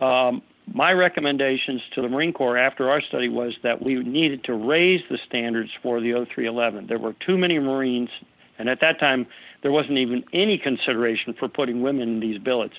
um, 0.00 0.42
my 0.72 0.92
recommendations 0.92 1.80
to 1.94 2.02
the 2.02 2.08
Marine 2.08 2.32
Corps 2.32 2.58
after 2.58 2.90
our 2.90 3.00
study 3.00 3.28
was 3.28 3.54
that 3.62 3.82
we 3.82 3.96
needed 3.96 4.44
to 4.44 4.54
raise 4.54 5.00
the 5.10 5.18
standards 5.26 5.70
for 5.82 6.00
the 6.00 6.12
0311. 6.12 6.86
There 6.86 6.98
were 6.98 7.14
too 7.26 7.36
many 7.36 7.58
Marines, 7.58 8.10
and 8.58 8.68
at 8.68 8.80
that 8.80 9.00
time 9.00 9.26
there 9.62 9.72
wasn't 9.72 9.98
even 9.98 10.22
any 10.32 10.58
consideration 10.58 11.34
for 11.38 11.48
putting 11.48 11.82
women 11.82 12.08
in 12.08 12.20
these 12.20 12.38
billets. 12.38 12.74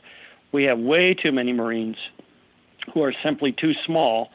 We 0.51 0.63
have 0.65 0.79
way 0.79 1.13
too 1.13 1.31
many 1.31 1.53
Marines 1.53 1.97
who 2.93 3.03
are 3.03 3.13
simply 3.23 3.51
too 3.51 3.73
small 3.85 4.29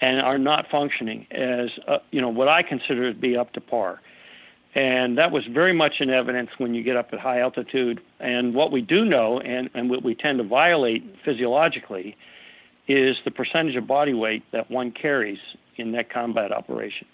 and 0.00 0.20
are 0.20 0.38
not 0.38 0.66
functioning 0.70 1.26
as 1.30 1.70
uh, 1.86 1.98
you 2.10 2.20
know 2.20 2.28
what 2.28 2.48
I 2.48 2.62
consider 2.62 3.12
to 3.12 3.18
be 3.18 3.36
up 3.36 3.52
to 3.54 3.60
par. 3.60 4.00
And 4.74 5.16
that 5.18 5.32
was 5.32 5.44
very 5.52 5.72
much 5.72 5.94
in 6.00 6.10
evidence 6.10 6.50
when 6.58 6.74
you 6.74 6.82
get 6.82 6.96
up 6.96 7.08
at 7.12 7.18
high 7.18 7.40
altitude. 7.40 8.00
And 8.20 8.54
what 8.54 8.70
we 8.70 8.82
do 8.82 9.04
know, 9.04 9.40
and, 9.40 9.70
and 9.74 9.88
what 9.88 10.04
we 10.04 10.14
tend 10.14 10.38
to 10.38 10.44
violate 10.44 11.02
physiologically, 11.24 12.16
is 12.86 13.16
the 13.24 13.30
percentage 13.30 13.76
of 13.76 13.86
body 13.86 14.14
weight 14.14 14.44
that 14.52 14.70
one 14.70 14.92
carries 14.92 15.38
in 15.76 15.92
that 15.92 16.12
combat 16.12 16.52
operation. 16.52 17.06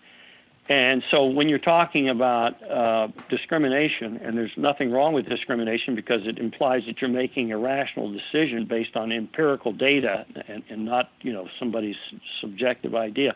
And 0.68 1.02
so 1.10 1.26
when 1.26 1.50
you're 1.50 1.58
talking 1.58 2.08
about 2.08 2.62
uh, 2.62 3.08
discrimination, 3.28 4.16
and 4.16 4.36
there's 4.36 4.56
nothing 4.56 4.90
wrong 4.90 5.12
with 5.12 5.28
discrimination 5.28 5.94
because 5.94 6.26
it 6.26 6.38
implies 6.38 6.82
that 6.86 7.02
you're 7.02 7.10
making 7.10 7.52
a 7.52 7.58
rational 7.58 8.10
decision 8.10 8.64
based 8.66 8.96
on 8.96 9.12
empirical 9.12 9.72
data 9.72 10.24
and, 10.48 10.62
and 10.70 10.86
not, 10.86 11.10
you 11.20 11.34
know, 11.34 11.48
somebody's 11.58 11.96
subjective 12.40 12.94
idea. 12.94 13.34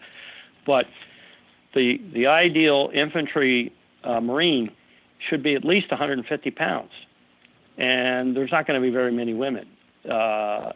But 0.67 0.87
the 1.75 2.01
the 2.15 2.27
ideal 2.27 2.91
infantry 2.95 3.75
uh, 4.05 4.21
marine 4.21 4.71
should 5.29 5.43
be 5.43 5.55
at 5.55 5.65
least 5.65 5.91
150 5.91 6.51
pounds, 6.53 6.91
and 7.77 8.35
there's 8.35 8.51
not 8.51 8.67
going 8.67 8.81
to 8.81 8.87
be 8.87 8.93
very 8.93 9.13
many 9.13 9.35
women 9.35 9.69
uh, 10.11 10.73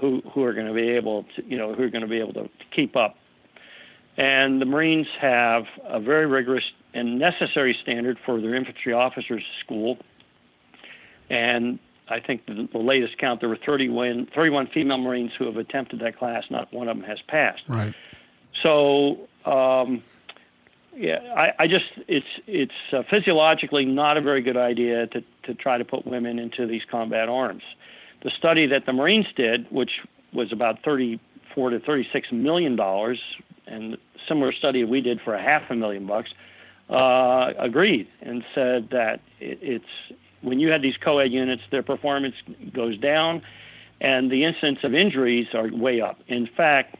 who 0.00 0.22
who 0.32 0.44
are 0.44 0.52
going 0.52 0.66
to 0.66 0.72
be 0.72 0.90
able 0.90 1.24
to, 1.34 1.44
you 1.46 1.56
know, 1.56 1.74
who 1.74 1.82
are 1.82 1.90
going 1.90 2.02
to 2.02 2.08
be 2.08 2.20
able 2.20 2.32
to 2.34 2.48
keep 2.74 2.96
up 2.96 3.16
and 4.16 4.60
the 4.60 4.64
Marines 4.64 5.06
have 5.20 5.64
a 5.84 6.00
very 6.00 6.26
rigorous 6.26 6.64
and 6.94 7.18
necessary 7.18 7.76
standard 7.82 8.18
for 8.24 8.40
their 8.40 8.54
infantry 8.54 8.92
officers 8.92 9.42
school. 9.62 9.98
And 11.28 11.78
I 12.08 12.20
think 12.20 12.46
the, 12.46 12.68
the 12.72 12.78
latest 12.78 13.18
count, 13.18 13.40
there 13.40 13.48
were 13.48 13.58
31, 13.64 14.28
31 14.34 14.68
female 14.72 14.98
Marines 14.98 15.32
who 15.38 15.44
have 15.46 15.56
attempted 15.56 16.00
that 16.00 16.18
class. 16.18 16.44
Not 16.50 16.72
one 16.72 16.88
of 16.88 16.96
them 16.96 17.06
has 17.06 17.18
passed. 17.28 17.62
Right. 17.68 17.94
So, 18.62 19.28
um, 19.44 20.02
yeah, 20.96 21.18
I, 21.36 21.64
I, 21.64 21.66
just 21.66 21.84
it's 22.08 22.26
it's 22.46 22.72
uh, 22.90 23.02
physiologically 23.10 23.84
not 23.84 24.16
a 24.16 24.22
very 24.22 24.40
good 24.40 24.56
idea 24.56 25.06
to 25.08 25.22
to 25.42 25.54
try 25.54 25.76
to 25.76 25.84
put 25.84 26.06
women 26.06 26.38
into 26.38 26.66
these 26.66 26.82
combat 26.90 27.28
arms. 27.28 27.62
The 28.22 28.30
study 28.30 28.66
that 28.68 28.86
the 28.86 28.94
Marines 28.94 29.26
did, 29.36 29.70
which 29.70 29.90
was 30.32 30.52
about 30.52 30.82
34 30.82 31.70
to 31.70 31.80
36 31.80 32.28
million 32.32 32.76
dollars, 32.76 33.20
and 33.66 33.96
similar 34.28 34.52
study 34.52 34.84
we 34.84 35.00
did 35.00 35.20
for 35.20 35.34
a 35.34 35.42
half 35.42 35.62
a 35.70 35.74
million 35.74 36.06
bucks, 36.06 36.30
uh, 36.90 37.52
agreed 37.58 38.08
and 38.22 38.44
said 38.54 38.88
that 38.90 39.20
it, 39.40 39.58
it's 39.60 40.18
when 40.42 40.60
you 40.60 40.70
have 40.70 40.82
these 40.82 40.96
co-ed 41.02 41.32
units, 41.32 41.62
their 41.70 41.82
performance 41.82 42.34
goes 42.72 42.98
down, 42.98 43.42
and 44.00 44.30
the 44.30 44.44
incidence 44.44 44.78
of 44.84 44.94
injuries 44.94 45.48
are 45.54 45.68
way 45.72 46.00
up. 46.00 46.18
In 46.28 46.48
fact, 46.56 46.96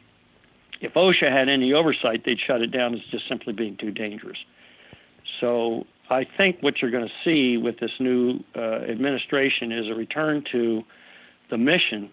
if 0.81 0.93
OSHA 0.93 1.31
had 1.31 1.49
any 1.49 1.73
oversight, 1.73 2.23
they'd 2.25 2.39
shut 2.39 2.61
it 2.61 2.67
down 2.67 2.93
as 2.93 3.01
just 3.11 3.27
simply 3.27 3.53
being 3.53 3.77
too 3.77 3.91
dangerous. 3.91 4.37
So 5.39 5.85
I 6.09 6.25
think 6.25 6.57
what 6.61 6.81
you're 6.81 6.91
going 6.91 7.07
to 7.07 7.13
see 7.23 7.57
with 7.57 7.79
this 7.79 7.91
new 7.99 8.39
uh, 8.55 8.79
administration 8.89 9.71
is 9.71 9.87
a 9.87 9.93
return 9.93 10.43
to 10.51 10.83
the 11.49 11.57
mission, 11.57 12.09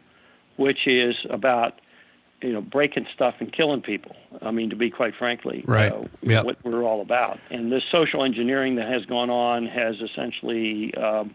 which 0.56 0.86
is 0.86 1.16
about 1.30 1.80
you 2.44 2.52
know, 2.52 2.60
breaking 2.60 3.06
stuff 3.14 3.34
and 3.40 3.50
killing 3.52 3.80
people. 3.80 4.14
I 4.42 4.50
mean, 4.50 4.68
to 4.70 4.76
be 4.76 4.90
quite 4.90 5.14
frankly, 5.18 5.64
right. 5.66 5.90
Uh, 5.90 6.04
yep. 6.22 6.44
what 6.44 6.62
we're 6.62 6.82
all 6.82 7.00
about. 7.00 7.38
And 7.50 7.72
this 7.72 7.82
social 7.90 8.22
engineering 8.22 8.76
that 8.76 8.86
has 8.86 9.04
gone 9.06 9.30
on 9.30 9.66
has 9.66 9.96
essentially 10.00 10.92
um, 10.94 11.34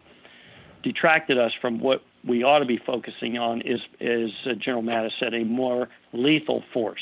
detracted 0.84 1.40
us 1.40 1.52
from 1.60 1.80
what 1.80 2.04
we 2.24 2.44
ought 2.44 2.60
to 2.60 2.66
be 2.66 2.78
focusing 2.78 3.40
on. 3.40 3.62
Is, 3.62 3.80
as 4.00 4.30
uh, 4.46 4.54
General 4.54 4.84
Mattis 4.84 5.12
said, 5.20 5.34
a 5.34 5.44
more 5.44 5.90
lethal 6.14 6.64
force. 6.72 7.02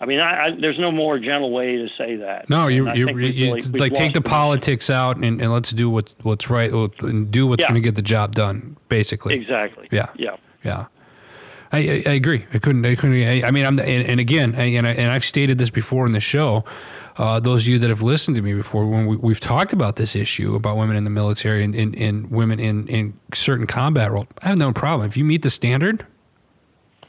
I 0.00 0.06
mean, 0.06 0.20
I, 0.20 0.46
I, 0.46 0.50
there's 0.60 0.78
no 0.78 0.92
more 0.92 1.18
gentle 1.18 1.50
way 1.50 1.76
to 1.76 1.88
say 1.96 2.16
that. 2.16 2.48
No, 2.48 2.68
you, 2.68 2.86
you, 2.92 3.08
you 3.08 3.14
really, 3.14 3.58
it's 3.58 3.70
like 3.70 3.94
take 3.94 4.12
the 4.12 4.20
politics 4.20 4.90
out 4.90 5.16
and, 5.16 5.40
and 5.40 5.52
let's 5.52 5.70
do 5.70 5.88
what, 5.88 6.12
what's 6.22 6.50
right 6.50 6.70
and 6.72 7.30
do 7.30 7.46
what's 7.46 7.62
yeah. 7.62 7.68
going 7.68 7.80
to 7.80 7.80
get 7.80 7.94
the 7.94 8.02
job 8.02 8.34
done, 8.34 8.76
basically. 8.88 9.34
Exactly. 9.34 9.88
Yeah. 9.90 10.10
Yeah. 10.16 10.36
Yeah. 10.62 10.86
I, 11.74 12.02
I, 12.06 12.12
agree. 12.12 12.46
I 12.52 12.58
couldn't. 12.58 12.84
I 12.86 12.94
couldn't. 12.94 13.16
I, 13.16 13.46
I 13.46 13.50
mean, 13.50 13.64
I'm. 13.64 13.78
And, 13.78 14.06
and 14.06 14.20
again, 14.20 14.54
and, 14.54 14.86
I, 14.86 14.90
and 14.90 15.12
I've 15.12 15.24
stated 15.24 15.58
this 15.58 15.70
before 15.70 16.06
in 16.06 16.12
the 16.12 16.20
show. 16.20 16.64
Uh, 17.16 17.38
those 17.38 17.62
of 17.62 17.68
you 17.68 17.78
that 17.78 17.90
have 17.90 18.02
listened 18.02 18.36
to 18.36 18.42
me 18.42 18.54
before, 18.54 18.86
when 18.86 19.06
we, 19.06 19.32
have 19.32 19.40
talked 19.40 19.72
about 19.72 19.96
this 19.96 20.16
issue 20.16 20.56
about 20.56 20.76
women 20.76 20.96
in 20.96 21.04
the 21.04 21.10
military 21.10 21.62
and, 21.62 21.72
and, 21.74 21.94
and 21.94 22.28
women 22.28 22.58
in, 22.58 22.88
in 22.88 23.16
certain 23.32 23.68
combat 23.68 24.10
roles, 24.10 24.26
I 24.42 24.48
have 24.48 24.58
no 24.58 24.72
problem. 24.72 25.08
If 25.08 25.16
you 25.16 25.24
meet 25.24 25.42
the 25.42 25.50
standard, 25.50 26.04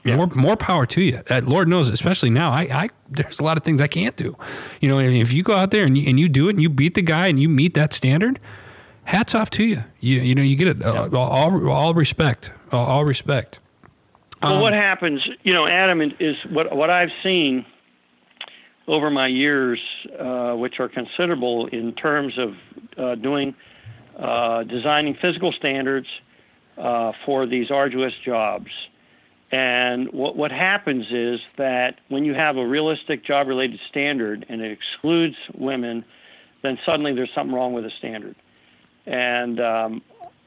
yeah. 0.03 0.15
more 0.15 0.27
more 0.35 0.55
power 0.55 0.85
to 0.85 1.01
you. 1.01 1.23
Uh, 1.29 1.41
Lord 1.43 1.67
knows, 1.67 1.89
especially 1.89 2.29
now, 2.29 2.51
I, 2.51 2.61
I 2.61 2.89
there's 3.09 3.39
a 3.39 3.43
lot 3.43 3.57
of 3.57 3.63
things 3.63 3.81
I 3.81 3.87
can't 3.87 4.15
do. 4.15 4.37
You 4.79 4.89
know, 4.89 4.99
if 4.99 5.33
you 5.33 5.41
go 5.41 5.55
out 5.55 5.71
there 5.71 5.85
and 5.85 5.97
you, 5.97 6.07
and 6.07 6.19
you 6.19 6.29
do 6.29 6.47
it 6.47 6.51
and 6.51 6.61
you 6.61 6.69
beat 6.69 6.93
the 6.93 7.01
guy 7.01 7.27
and 7.27 7.39
you 7.39 7.49
meet 7.49 7.73
that 7.73 7.91
standard, 7.91 8.39
hats 9.05 9.33
off 9.33 9.49
to 9.51 9.65
you. 9.65 9.83
You 9.99 10.21
you 10.21 10.35
know 10.35 10.43
you 10.43 10.55
get 10.55 10.67
it. 10.67 10.83
Uh, 10.83 11.09
all 11.13 11.67
all 11.67 11.93
respect. 11.95 12.51
All, 12.71 12.85
all 12.85 13.05
respect. 13.05 13.59
Well, 14.45 14.57
um, 14.57 14.61
what 14.61 14.73
happens, 14.73 15.27
you 15.41 15.53
know, 15.53 15.65
Adam, 15.65 16.01
is 16.19 16.35
what 16.49 16.75
what 16.75 16.91
I've 16.91 17.09
seen 17.23 17.65
over 18.87 19.09
my 19.09 19.25
years, 19.27 19.79
uh, 20.19 20.53
which 20.53 20.79
are 20.79 20.87
considerable 20.87 21.65
in 21.65 21.93
terms 21.93 22.37
of 22.37 22.55
uh, 22.95 23.15
doing 23.15 23.55
uh, 24.17 24.63
designing 24.63 25.15
physical 25.15 25.51
standards 25.51 26.07
uh, 26.77 27.13
for 27.25 27.47
these 27.47 27.71
arduous 27.71 28.13
jobs. 28.23 28.69
And 29.51 30.11
what 30.13 30.35
what 30.35 30.51
happens 30.51 31.07
is 31.11 31.39
that 31.57 31.99
when 32.09 32.23
you 32.23 32.35
have 32.35 32.57
a 32.57 32.67
realistic 32.67 33.25
job-related 33.25 33.79
standard 33.89 34.45
and 34.47 34.61
it 34.61 34.71
excludes 34.71 35.37
women, 35.55 36.05
then 36.61 36.77
suddenly 36.85 37.13
there's 37.13 37.33
something 37.33 37.55
wrong 37.55 37.73
with 37.73 37.83
the 37.83 37.91
standard. 37.97 38.35
And 39.07 39.59
um, 39.59 40.01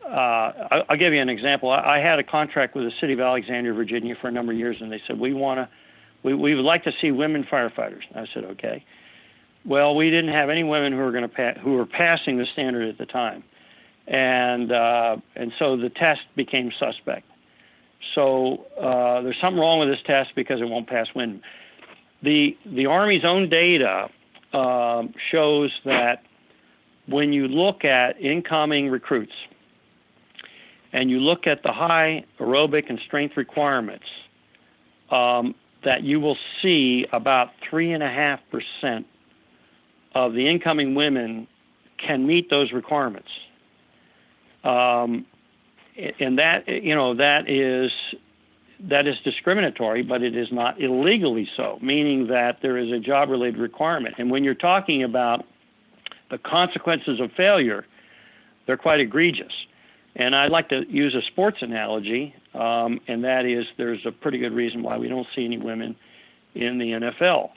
uh, 0.08 0.82
I'll 0.88 0.96
give 0.96 1.12
you 1.12 1.20
an 1.20 1.28
example. 1.28 1.70
I, 1.70 1.98
had 1.98 2.18
a 2.18 2.24
contract 2.24 2.74
with 2.74 2.84
the 2.84 2.92
city 3.00 3.12
of 3.12 3.20
Alexandria, 3.20 3.74
Virginia, 3.74 4.14
for 4.20 4.28
a 4.28 4.32
number 4.32 4.52
of 4.52 4.58
years, 4.58 4.76
and 4.80 4.90
they 4.90 5.00
said 5.06 5.18
we 5.18 5.34
want 5.34 5.58
to, 5.58 5.68
we, 6.22 6.34
we 6.34 6.54
would 6.54 6.64
like 6.64 6.84
to 6.84 6.92
see 7.00 7.10
women 7.10 7.44
firefighters. 7.50 8.02
I 8.14 8.24
said 8.32 8.44
okay. 8.44 8.84
Well, 9.64 9.94
we 9.94 10.10
didn't 10.10 10.32
have 10.32 10.48
any 10.48 10.64
women 10.64 10.92
who 10.92 10.98
were 10.98 11.12
going 11.12 11.28
to 11.28 11.28
pa- 11.28 11.60
who 11.60 11.74
were 11.74 11.84
passing 11.84 12.38
the 12.38 12.46
standard 12.52 12.88
at 12.88 12.96
the 12.96 13.06
time, 13.06 13.44
and 14.06 14.72
uh, 14.72 15.16
and 15.36 15.52
so 15.58 15.76
the 15.76 15.90
test 15.90 16.20
became 16.36 16.72
suspect. 16.78 17.26
So 18.14 18.64
uh, 18.80 19.20
there's 19.22 19.36
something 19.40 19.60
wrong 19.60 19.80
with 19.80 19.90
this 19.90 19.98
test 20.06 20.30
because 20.34 20.60
it 20.60 20.68
won't 20.68 20.88
pass 20.88 21.08
women. 21.14 21.42
The 22.22 22.56
the 22.64 22.86
Army's 22.86 23.24
own 23.24 23.50
data 23.50 24.08
uh, 24.54 25.02
shows 25.30 25.70
that 25.84 26.22
when 27.06 27.32
you 27.32 27.48
look 27.48 27.84
at 27.84 28.20
incoming 28.20 28.88
recruits 28.88 29.32
and 30.92 31.10
you 31.10 31.20
look 31.20 31.46
at 31.46 31.62
the 31.62 31.72
high 31.72 32.24
aerobic 32.40 32.88
and 32.88 32.98
strength 33.06 33.36
requirements, 33.36 34.06
um, 35.10 35.54
that 35.84 36.02
you 36.02 36.20
will 36.20 36.36
see 36.62 37.06
about 37.12 37.50
three 37.68 37.92
and 37.92 38.02
a 38.02 38.08
half 38.08 38.40
percent 38.50 39.06
of 40.14 40.32
the 40.32 40.48
incoming 40.48 40.94
women 40.94 41.46
can 42.04 42.26
meet 42.26 42.50
those 42.50 42.72
requirements. 42.72 43.28
Um, 44.64 45.26
and 46.20 46.38
that 46.38 46.68
you 46.68 46.94
know 46.94 47.14
that 47.14 47.48
is 47.48 47.90
that 48.80 49.06
is 49.06 49.16
discriminatory, 49.24 50.02
but 50.02 50.22
it 50.22 50.36
is 50.36 50.48
not 50.52 50.80
illegally 50.80 51.48
so, 51.56 51.78
meaning 51.82 52.28
that 52.28 52.58
there 52.62 52.78
is 52.78 52.92
a 52.92 53.00
job-related 53.00 53.58
requirement. 53.58 54.14
And 54.18 54.30
when 54.30 54.44
you're 54.44 54.54
talking 54.54 55.02
about 55.02 55.44
the 56.30 56.38
consequences 56.38 57.20
of 57.20 57.32
failure, 57.36 57.84
they're 58.66 58.76
quite 58.76 59.00
egregious. 59.00 59.52
And 60.16 60.34
I'd 60.34 60.50
like 60.50 60.68
to 60.70 60.82
use 60.88 61.14
a 61.14 61.22
sports 61.22 61.58
analogy, 61.60 62.34
um, 62.54 63.00
and 63.06 63.22
that 63.24 63.44
is 63.46 63.66
there's 63.76 64.04
a 64.04 64.10
pretty 64.10 64.38
good 64.38 64.52
reason 64.52 64.82
why 64.82 64.98
we 64.98 65.08
don't 65.08 65.26
see 65.34 65.44
any 65.44 65.58
women 65.58 65.94
in 66.54 66.78
the 66.78 66.86
NFL 66.86 67.50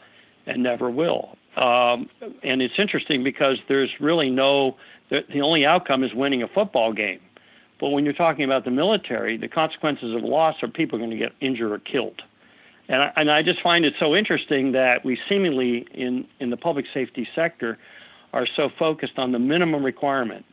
and 0.45 0.61
never 0.61 0.89
will. 0.89 1.37
Um, 1.57 2.09
and 2.43 2.61
it's 2.61 2.75
interesting 2.77 3.23
because 3.23 3.57
there's 3.67 3.89
really 3.99 4.29
no, 4.29 4.77
the, 5.09 5.41
only 5.41 5.65
outcome 5.65 6.03
is 6.03 6.13
winning 6.13 6.43
a 6.43 6.47
football 6.47 6.93
game. 6.93 7.19
But 7.79 7.89
when 7.89 8.05
you're 8.05 8.13
talking 8.13 8.45
about 8.45 8.63
the 8.63 8.71
military, 8.71 9.37
the 9.37 9.47
consequences 9.47 10.15
of 10.15 10.23
loss 10.23 10.55
are 10.61 10.67
people 10.67 10.97
are 10.97 10.99
going 10.99 11.11
to 11.11 11.17
get 11.17 11.33
injured 11.41 11.71
or 11.71 11.79
killed. 11.79 12.21
And 12.87 13.01
I, 13.01 13.11
and 13.15 13.31
I 13.31 13.41
just 13.41 13.61
find 13.61 13.85
it 13.85 13.93
so 13.99 14.15
interesting 14.15 14.71
that 14.73 15.03
we 15.03 15.17
seemingly 15.27 15.87
in, 15.93 16.25
in 16.39 16.51
the 16.51 16.57
public 16.57 16.85
safety 16.93 17.27
sector 17.33 17.77
are 18.33 18.47
so 18.55 18.69
focused 18.77 19.17
on 19.17 19.31
the 19.31 19.39
minimum 19.39 19.83
requirement 19.83 20.45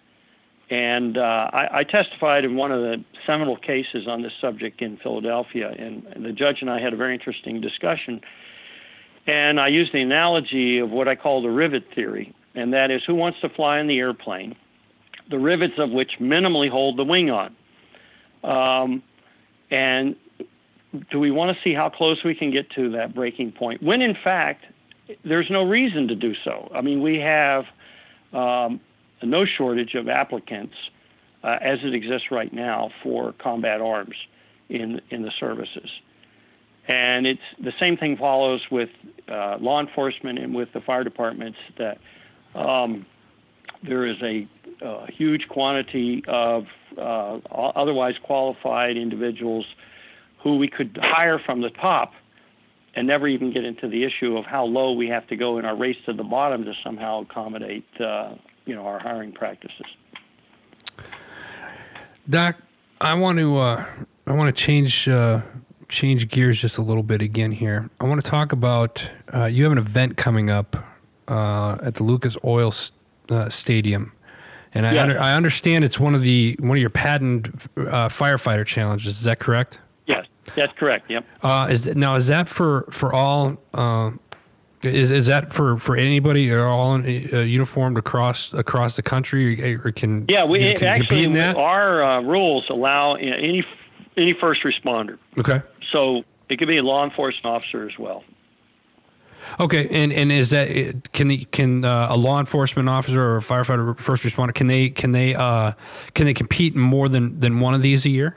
and 0.71 1.17
uh, 1.17 1.21
I, 1.53 1.79
I, 1.79 1.85
testified 1.85 2.45
in 2.45 2.55
one 2.55 2.73
of 2.73 2.81
the 2.81 3.03
seminal 3.27 3.57
cases 3.57 4.07
on 4.07 4.23
this 4.23 4.33
subject 4.41 4.83
in 4.83 4.99
Philadelphia, 4.99 5.75
and, 5.79 6.25
the 6.25 6.33
judge 6.33 6.59
and 6.61 6.69
I 6.69 6.79
had 6.81 6.93
a 6.93 6.97
very 6.97 7.15
interesting 7.15 7.61
discussion. 7.61 8.21
And 9.27 9.59
I 9.59 9.69
used 9.69 9.93
the 9.95 10.01
analogy 10.01 10.79
of 10.79 10.91
what 10.91 11.09
I 11.09 11.15
call 11.15 11.43
the 11.43 11.49
rivet 11.49 11.85
theory, 11.95 12.35
and 12.55 12.73
that 12.75 12.91
is 12.91 13.03
who 13.07 13.15
wants 13.15 13.41
to 13.41 13.49
fly 13.49 13.79
in 13.79 13.87
the 13.87 13.99
airplane, 13.99 14.57
the 15.31 15.39
rivets 15.39 15.75
of 15.79 15.91
which 15.91 16.13
minimally 16.21 16.71
hold 16.71 16.99
the 16.99 17.05
wing 17.05 17.31
on. 17.31 17.57
Um, 18.45 19.03
and 19.71 20.17
do 21.11 21.19
we 21.19 21.31
want 21.31 21.57
to 21.57 21.63
see 21.63 21.75
how 21.75 21.89
close 21.89 22.19
we 22.25 22.35
can 22.35 22.51
get 22.51 22.71
to 22.73 22.91
that 22.93 23.15
breaking 23.15 23.53
point? 23.53 23.83
When 23.83 24.03
in 24.03 24.17
fact, 24.23 24.65
there's 25.25 25.49
no 25.51 25.63
reason 25.63 26.09
to 26.09 26.15
do 26.15 26.35
so. 26.45 26.71
I 26.75 26.83
mean, 26.83 27.03
we 27.03 27.19
have 27.19 27.65
um, 28.33 28.81
no 29.23 29.45
shortage 29.45 29.95
of 29.95 30.09
applicants 30.09 30.75
uh, 31.43 31.59
as 31.61 31.79
it 31.83 31.95
exists 31.95 32.31
right 32.31 32.53
now 32.53 32.91
for 33.03 33.33
combat 33.33 33.81
arms 33.81 34.15
in 34.69 35.01
in 35.11 35.23
the 35.23 35.33
services. 35.39 35.91
And 36.89 37.27
it's 37.27 37.41
the 37.63 37.73
same 37.79 37.99
thing 37.99 38.17
follows 38.17 38.63
with 38.71 38.89
uh, 39.29 39.59
law 39.61 39.81
enforcement 39.81 40.39
and 40.39 40.55
with 40.55 40.73
the 40.73 40.81
fire 40.81 41.05
departments 41.05 41.59
that 41.77 41.99
um, 42.55 43.05
there 43.83 44.07
is 44.07 44.17
a, 44.23 44.49
a, 44.81 45.11
huge 45.13 45.49
quantity 45.49 46.25
of 46.27 46.65
uh, 46.97 47.39
otherwise 47.51 48.15
qualified 48.25 48.97
individuals 48.97 49.67
who 50.43 50.57
we 50.57 50.67
could 50.67 50.99
hire 51.01 51.39
from 51.39 51.61
the 51.61 51.71
top 51.71 52.13
and 52.95 53.07
never 53.07 53.29
even 53.29 53.53
get 53.53 53.65
into 53.65 53.87
the 53.87 54.05
issue 54.05 54.39
of 54.39 54.47
how 54.47 54.65
low 54.65 54.93
we 54.93 55.09
have 55.09 55.27
to 55.29 55.37
go 55.37 55.59
in 55.59 55.67
our 55.67 55.77
race 55.77 55.97
to 56.07 56.15
the 56.15 56.25
bottom 56.25 56.65
to 56.65 56.73
somehow 56.83 57.21
accommodate 57.21 57.87
uh, 58.01 58.35
you 58.69 58.75
know 58.75 58.87
our 58.87 58.99
hiring 58.99 59.33
practices. 59.33 59.87
Doc, 62.29 62.57
I 63.01 63.15
want 63.15 63.39
to 63.39 63.59
uh, 63.59 63.87
I 64.27 64.33
want 64.33 64.55
to 64.55 64.63
change 64.65 65.09
uh, 65.09 65.41
change 65.89 66.29
gears 66.29 66.61
just 66.61 66.77
a 66.77 66.83
little 66.83 67.03
bit 67.03 67.23
again 67.23 67.51
here. 67.51 67.89
I 67.99 68.05
want 68.05 68.23
to 68.23 68.31
talk 68.31 68.53
about 68.53 69.11
uh, 69.35 69.47
you 69.47 69.65
have 69.65 69.73
an 69.73 69.79
event 69.79 70.19
coming 70.19 70.51
up 70.51 70.77
uh, 71.27 71.79
at 71.83 71.95
the 71.95 72.03
Lucas 72.03 72.37
Oil 72.45 72.73
uh, 73.31 73.49
Stadium, 73.49 74.13
and 74.75 74.87
I 74.87 74.99
under, 74.99 75.19
I 75.19 75.35
understand 75.35 75.83
it's 75.83 75.99
one 75.99 76.15
of 76.15 76.21
the 76.21 76.55
one 76.61 76.77
of 76.77 76.81
your 76.81 76.91
patent 76.91 77.47
uh, 77.79 78.09
firefighter 78.09 78.67
challenges. 78.67 79.19
Is 79.19 79.25
that 79.25 79.39
correct? 79.39 79.81
Yes, 80.07 80.27
that's 80.55 80.73
correct. 80.79 81.11
Yep. 81.11 81.25
is 81.71 81.87
now 81.87 82.17
is 82.17 82.27
that 82.27 82.49
for 82.49 82.87
for 82.91 83.15
all? 83.15 83.57
Is, 84.83 85.11
is 85.11 85.27
that 85.27 85.53
for, 85.53 85.77
for 85.79 85.97
anybody? 85.97 86.51
Or 86.53 86.67
all 86.67 86.95
in, 86.95 87.31
uh, 87.33 87.41
uniformed 87.41 87.99
across 87.99 88.53
across 88.53 88.97
the 88.97 89.03
country? 89.03 89.75
Or, 89.75 89.89
or 89.89 89.93
can 89.93 90.25
yeah 90.29 90.45
we 90.45 90.61
you 90.61 90.75
know, 90.75 90.79
can 90.79 90.89
actually 90.89 91.37
our 91.37 92.03
uh, 92.03 92.21
rules 92.23 92.67
allow 92.71 93.15
any 93.15 93.65
any 94.17 94.35
first 94.35 94.63
responder. 94.63 95.19
Okay. 95.37 95.63
So 95.93 96.23
it 96.49 96.59
could 96.59 96.69
be 96.69 96.77
a 96.77 96.83
law 96.83 97.05
enforcement 97.05 97.47
officer 97.47 97.89
as 97.89 97.99
well. 97.99 98.23
Okay 99.59 99.89
and 99.91 100.13
and 100.13 100.31
is 100.31 100.51
that 100.51 101.13
can 101.13 101.29
the, 101.29 101.45
can 101.47 101.85
uh, 101.85 102.09
a 102.11 102.17
law 102.17 102.39
enforcement 102.39 102.89
officer 102.89 103.23
or 103.23 103.39
a 103.39 103.41
firefighter 103.41 103.89
or 103.89 103.95
first 103.95 104.25
responder 104.25 104.55
can 104.55 104.67
they 104.67 104.91
can 104.91 105.13
they 105.13 105.35
uh, 105.35 105.73
can 106.15 106.27
they 106.27 106.35
compete 106.35 106.75
in 106.75 106.81
more 106.81 107.09
than 107.09 107.41
than 107.41 107.59
one 107.59 107.75
of 107.75 107.83
these 107.83 108.05
a 108.05 108.11
year? 108.11 108.37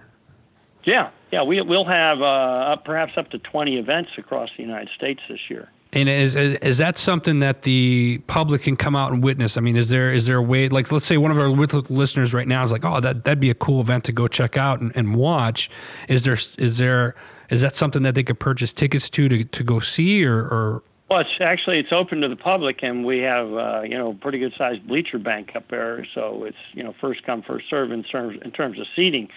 Yeah 0.85 1.11
yeah 1.31 1.43
we 1.43 1.61
we'll 1.61 1.85
have 1.85 2.21
uh, 2.21 2.75
perhaps 2.77 3.13
up 3.17 3.29
to 3.31 3.37
20 3.37 3.77
events 3.77 4.11
across 4.17 4.49
the 4.57 4.63
United 4.63 4.89
States 4.95 5.21
this 5.29 5.49
year 5.49 5.69
and 5.93 6.07
is 6.07 6.35
is 6.35 6.77
that 6.77 6.97
something 6.97 7.39
that 7.39 7.63
the 7.63 8.21
public 8.27 8.63
can 8.63 8.77
come 8.77 8.95
out 8.95 9.11
and 9.11 9.21
witness? 9.21 9.57
I 9.57 9.61
mean, 9.61 9.75
is 9.75 9.89
there 9.89 10.13
is 10.13 10.25
there 10.25 10.37
a 10.37 10.41
way 10.41 10.69
like 10.69 10.91
let's 10.91 11.05
say 11.05 11.17
one 11.17 11.31
of 11.31 11.39
our 11.39 11.49
listeners 11.49 12.33
right 12.33 12.47
now 12.47 12.63
is 12.63 12.71
like, 12.71 12.85
oh, 12.85 12.99
that 13.01 13.23
that'd 13.23 13.41
be 13.41 13.49
a 13.49 13.55
cool 13.55 13.81
event 13.81 14.05
to 14.05 14.11
go 14.11 14.27
check 14.27 14.55
out 14.55 14.79
and, 14.79 14.91
and 14.95 15.15
watch. 15.15 15.69
Is 16.07 16.23
there 16.23 16.37
is 16.57 16.77
there 16.77 17.15
is 17.49 17.61
that 17.61 17.75
something 17.75 18.03
that 18.03 18.15
they 18.15 18.23
could 18.23 18.39
purchase 18.39 18.71
tickets 18.71 19.09
to 19.09 19.27
to, 19.27 19.43
to 19.43 19.63
go 19.63 19.79
see 19.79 20.23
or, 20.23 20.39
or 20.39 20.83
well, 21.11 21.19
it's 21.19 21.41
actually 21.41 21.77
it's 21.77 21.91
open 21.91 22.21
to 22.21 22.29
the 22.29 22.37
public, 22.37 22.83
and 22.83 23.03
we 23.03 23.19
have 23.19 23.53
uh, 23.53 23.81
you 23.81 23.97
know 23.97 24.13
pretty 24.13 24.39
good 24.39 24.53
sized 24.57 24.87
bleacher 24.87 25.19
bank 25.19 25.51
up 25.55 25.67
there, 25.69 26.07
so 26.15 26.45
it's 26.45 26.55
you 26.71 26.83
know 26.83 26.95
first 27.01 27.23
come 27.23 27.41
first 27.41 27.69
serve 27.69 27.91
in 27.91 28.03
terms 28.03 28.39
in 28.45 28.51
terms 28.51 28.79
of 28.79 28.85
seating. 28.95 29.27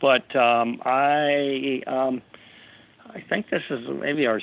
But 0.00 0.34
um, 0.34 0.80
I 0.82 1.82
um, 1.86 2.22
I 3.14 3.24
think 3.28 3.50
this 3.50 3.62
is 3.70 3.80
maybe 3.88 4.26
our 4.26 4.40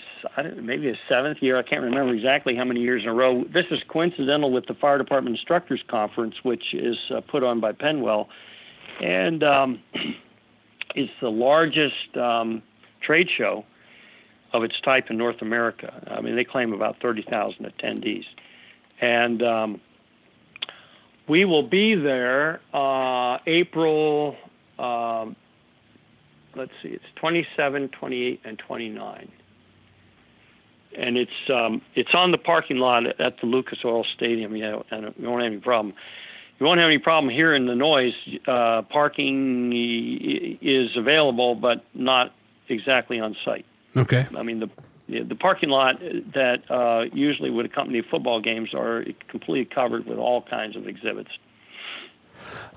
maybe 0.62 0.90
a 0.90 0.96
seventh 1.08 1.38
year. 1.42 1.58
I 1.58 1.64
can't 1.64 1.84
remember 1.84 2.14
exactly 2.14 2.56
how 2.56 2.66
many 2.66 2.82
years 2.82 3.04
in 3.04 3.10
a 3.10 3.14
row. 3.14 3.44
This 3.46 3.66
is 3.72 3.80
coincidental 3.88 4.52
with 4.52 4.66
the 4.68 4.74
Fire 4.74 4.98
Department 4.98 5.38
Instructors 5.38 5.82
Conference, 5.88 6.36
which 6.44 6.74
is 6.74 6.98
uh, 7.16 7.22
put 7.22 7.44
on 7.44 7.60
by 7.60 7.72
PennWell, 7.72 8.28
and 9.02 9.44
um, 9.44 9.82
it's 10.96 11.12
the 11.22 11.30
largest 11.30 12.18
um, 12.18 12.62
trade 13.02 13.30
show 13.38 13.64
of 14.54 14.64
its 14.64 14.80
type 14.82 15.06
in 15.10 15.18
North 15.18 15.42
America. 15.42 15.94
I 16.12 16.22
mean, 16.22 16.36
they 16.36 16.44
claim 16.44 16.74
about 16.74 16.98
thirty 17.02 17.24
thousand 17.30 17.66
attendees, 17.66 18.26
and 19.00 19.42
um, 19.44 19.82
we 21.30 21.46
will 21.46 21.68
be 21.68 21.96
there 21.96 22.60
uh, 22.74 23.38
April. 23.48 24.36
Um, 24.78 25.36
let's 26.58 26.72
see, 26.82 26.90
it's 26.90 27.06
27, 27.16 27.90
28, 27.90 28.42
and 28.44 28.60
29. 28.60 29.32
And 30.98 31.18
it's 31.18 31.32
um, 31.54 31.82
it's 31.96 32.14
on 32.16 32.32
the 32.32 32.38
parking 32.38 32.78
lot 32.78 33.06
at 33.20 33.40
the 33.40 33.46
Lucas 33.46 33.80
Oil 33.86 34.06
Stadium. 34.16 34.56
You 34.56 34.64
know, 34.64 34.86
and 34.90 35.14
you 35.18 35.30
won't 35.30 35.44
have 35.44 35.52
any 35.52 35.62
problem. 35.62 35.94
You 36.60 36.66
won't 36.66 36.80
have 36.80 36.88
any 36.88 36.98
problem 36.98 37.32
hearing 37.32 37.68
the 37.68 37.76
noise. 37.76 38.14
Uh, 38.48 38.82
parking 38.84 39.72
is 40.62 40.96
available, 40.98 41.56
but 41.56 41.84
not 41.94 42.34
exactly 42.68 43.20
on 43.20 43.36
site. 43.46 43.66
Okay. 43.96 44.26
I 44.36 44.44
mean 44.44 44.60
the 44.60 44.70
the 45.08 45.36
parking 45.36 45.70
lot 45.70 46.00
that 46.00 46.70
uh, 46.70 47.06
usually 47.14 47.50
would 47.50 47.66
accompany 47.66 48.02
football 48.02 48.42
games 48.42 48.74
are 48.74 49.06
completely 49.30 49.66
covered 49.66 50.06
with 50.06 50.18
all 50.18 50.42
kinds 50.42 50.76
of 50.76 50.88
exhibits. 50.88 51.30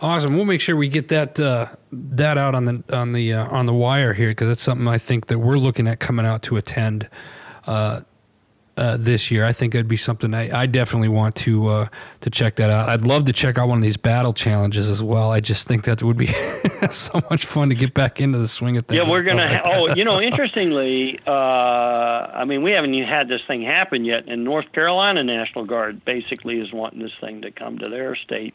Awesome. 0.02 0.34
We'll 0.34 0.46
make 0.46 0.62
sure 0.62 0.76
we 0.76 0.88
get 0.88 1.08
that 1.08 1.38
uh, 1.38 1.68
that 1.92 2.38
out 2.38 2.54
on 2.54 2.64
the 2.64 2.82
on 2.90 3.12
the 3.12 3.34
uh, 3.34 3.48
on 3.48 3.66
the 3.66 3.74
wire 3.74 4.14
here 4.14 4.30
because 4.30 4.48
that's 4.48 4.62
something 4.62 4.88
I 4.88 4.98
think 4.98 5.26
that 5.26 5.38
we're 5.38 5.58
looking 5.58 5.86
at 5.86 6.00
coming 6.00 6.24
out 6.24 6.42
to 6.44 6.56
attend 6.56 7.08
uh, 7.66 8.00
uh 8.78 8.96
this 8.96 9.30
year. 9.30 9.44
I 9.44 9.52
think 9.52 9.74
it'd 9.74 9.88
be 9.88 9.98
something 9.98 10.32
I, 10.32 10.62
I 10.62 10.64
definitely 10.64 11.08
want 11.08 11.34
to 11.36 11.68
uh, 11.68 11.88
to 12.22 12.30
check 12.30 12.56
that 12.56 12.70
out. 12.70 12.88
I'd 12.88 13.02
love 13.02 13.26
to 13.26 13.34
check 13.34 13.58
out 13.58 13.68
one 13.68 13.76
of 13.76 13.82
these 13.82 13.98
battle 13.98 14.32
challenges 14.32 14.88
as 14.88 15.02
well. 15.02 15.32
I 15.32 15.40
just 15.40 15.68
think 15.68 15.84
that 15.84 16.02
would 16.02 16.16
be 16.16 16.34
so 16.90 17.20
much 17.28 17.44
fun 17.44 17.68
to 17.68 17.74
get 17.74 17.92
back 17.92 18.22
into 18.22 18.38
the 18.38 18.48
swing 18.48 18.78
of 18.78 18.86
things. 18.86 19.02
Yeah, 19.04 19.10
we're 19.10 19.22
gonna. 19.22 19.60
Like 19.62 19.62
oh, 19.66 19.94
you 19.94 20.04
know, 20.04 20.18
interestingly, 20.22 21.20
uh, 21.26 21.30
I 21.30 22.46
mean, 22.46 22.62
we 22.62 22.70
haven't 22.70 22.94
even 22.94 23.06
had 23.06 23.28
this 23.28 23.42
thing 23.46 23.60
happen 23.60 24.06
yet, 24.06 24.28
and 24.28 24.44
North 24.44 24.72
Carolina 24.72 25.22
National 25.24 25.66
Guard 25.66 26.06
basically 26.06 26.58
is 26.58 26.72
wanting 26.72 27.00
this 27.00 27.12
thing 27.20 27.42
to 27.42 27.50
come 27.50 27.78
to 27.80 27.90
their 27.90 28.16
state 28.16 28.54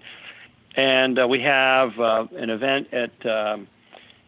and 0.76 1.20
uh, 1.20 1.28
we 1.28 1.42
have 1.42 2.00
uh, 2.00 2.26
an 2.36 2.50
event 2.50 2.88
at 2.94 3.26
um, 3.26 3.68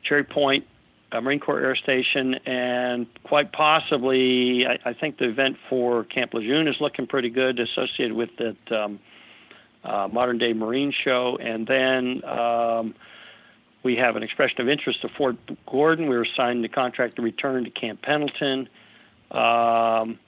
Cherry 0.03 0.23
Point 0.23 0.65
uh, 1.11 1.21
Marine 1.21 1.39
Corps 1.39 1.59
Air 1.61 1.75
Station, 1.75 2.35
and 2.45 3.07
quite 3.23 3.51
possibly, 3.53 4.65
I, 4.65 4.89
I, 4.89 4.93
think 4.93 5.17
the 5.17 5.29
event 5.29 5.55
for 5.69 6.03
Camp 6.03 6.33
Lejeune 6.33 6.67
is 6.67 6.75
looking 6.81 7.07
pretty 7.07 7.29
good, 7.29 7.59
associated 7.59 8.13
with 8.13 8.29
that 8.37 8.77
um, 8.77 8.99
uh, 9.83 10.07
modern 10.11 10.37
day 10.37 10.53
Marine 10.53 10.93
show. 11.03 11.37
And 11.39 11.65
then 11.65 12.23
um, 12.25 12.93
we 13.83 13.95
have 13.95 14.17
an 14.17 14.23
expression 14.23 14.59
of 14.59 14.67
interest 14.67 15.01
to 15.01 15.09
Fort 15.17 15.37
Gordon. 15.65 16.09
We 16.09 16.17
were 16.17 16.27
signed 16.35 16.63
the 16.63 16.69
contract 16.69 17.15
to 17.17 17.21
return 17.21 17.63
to 17.63 17.69
Camp 17.69 18.01
Pendleton. 18.01 18.67
Um, 19.31 20.19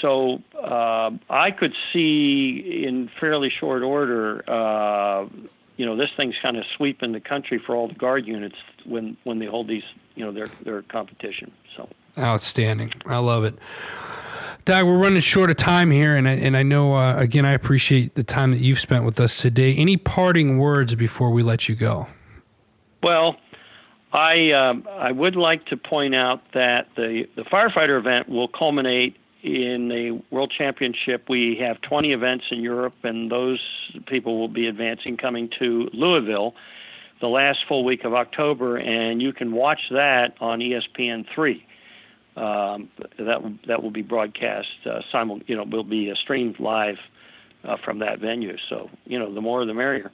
so 0.00 0.42
uh, 0.60 1.10
I 1.30 1.50
could 1.50 1.74
see 1.92 2.84
in 2.86 3.10
fairly 3.20 3.50
short 3.50 3.82
order, 3.82 4.48
uh, 4.48 5.26
you 5.76 5.86
know, 5.86 5.96
this 5.96 6.10
thing's 6.16 6.34
kind 6.42 6.56
of 6.56 6.64
sweeping 6.76 7.12
the 7.12 7.20
country 7.20 7.60
for 7.64 7.76
all 7.76 7.88
the 7.88 7.94
guard 7.94 8.26
units 8.26 8.56
when 8.84 9.16
when 9.24 9.38
they 9.38 9.46
hold 9.46 9.68
these, 9.68 9.84
you 10.14 10.24
know, 10.24 10.32
their 10.32 10.48
their 10.64 10.82
competition. 10.82 11.52
So 11.76 11.88
outstanding, 12.18 12.92
I 13.04 13.18
love 13.18 13.44
it. 13.44 13.58
Doc, 14.64 14.84
we're 14.84 14.98
running 14.98 15.20
short 15.20 15.48
of 15.48 15.56
time 15.56 15.92
here, 15.92 16.16
and 16.16 16.26
I, 16.26 16.32
and 16.32 16.56
I 16.56 16.64
know 16.64 16.96
uh, 16.96 17.16
again 17.16 17.44
I 17.44 17.52
appreciate 17.52 18.14
the 18.16 18.24
time 18.24 18.50
that 18.50 18.60
you've 18.60 18.80
spent 18.80 19.04
with 19.04 19.20
us 19.20 19.40
today. 19.40 19.74
Any 19.74 19.96
parting 19.96 20.58
words 20.58 20.94
before 20.94 21.30
we 21.30 21.42
let 21.42 21.68
you 21.68 21.76
go? 21.76 22.08
Well, 23.02 23.36
I 24.12 24.50
uh, 24.50 24.74
I 24.90 25.12
would 25.12 25.36
like 25.36 25.66
to 25.66 25.76
point 25.76 26.14
out 26.14 26.40
that 26.54 26.88
the 26.96 27.28
the 27.36 27.42
firefighter 27.42 27.98
event 27.98 28.28
will 28.28 28.48
culminate 28.48 29.16
in 29.46 29.88
the 29.88 30.20
World 30.32 30.52
Championship, 30.56 31.28
we 31.28 31.56
have 31.60 31.80
20 31.82 32.12
events 32.12 32.46
in 32.50 32.60
Europe, 32.62 32.96
and 33.04 33.30
those 33.30 33.60
people 34.06 34.40
will 34.40 34.48
be 34.48 34.66
advancing 34.66 35.16
coming 35.16 35.48
to 35.60 35.88
Louisville 35.92 36.54
the 37.20 37.28
last 37.28 37.60
full 37.68 37.84
week 37.84 38.04
of 38.04 38.12
October, 38.12 38.76
and 38.76 39.22
you 39.22 39.32
can 39.32 39.52
watch 39.52 39.80
that 39.90 40.34
on 40.40 40.58
ESPN3. 40.58 41.62
Um, 42.36 42.90
that 43.18 43.40
that 43.66 43.82
will 43.82 43.90
be 43.90 44.02
broadcast 44.02 44.68
uh, 44.84 45.00
simul. 45.10 45.40
You 45.46 45.56
know, 45.56 45.64
will 45.64 45.84
be 45.84 46.14
streamed 46.16 46.60
live 46.60 46.98
uh, 47.64 47.76
from 47.82 48.00
that 48.00 48.18
venue. 48.18 48.58
So 48.68 48.90
you 49.06 49.18
know, 49.18 49.32
the 49.32 49.40
more 49.40 49.64
the 49.64 49.72
merrier. 49.72 50.10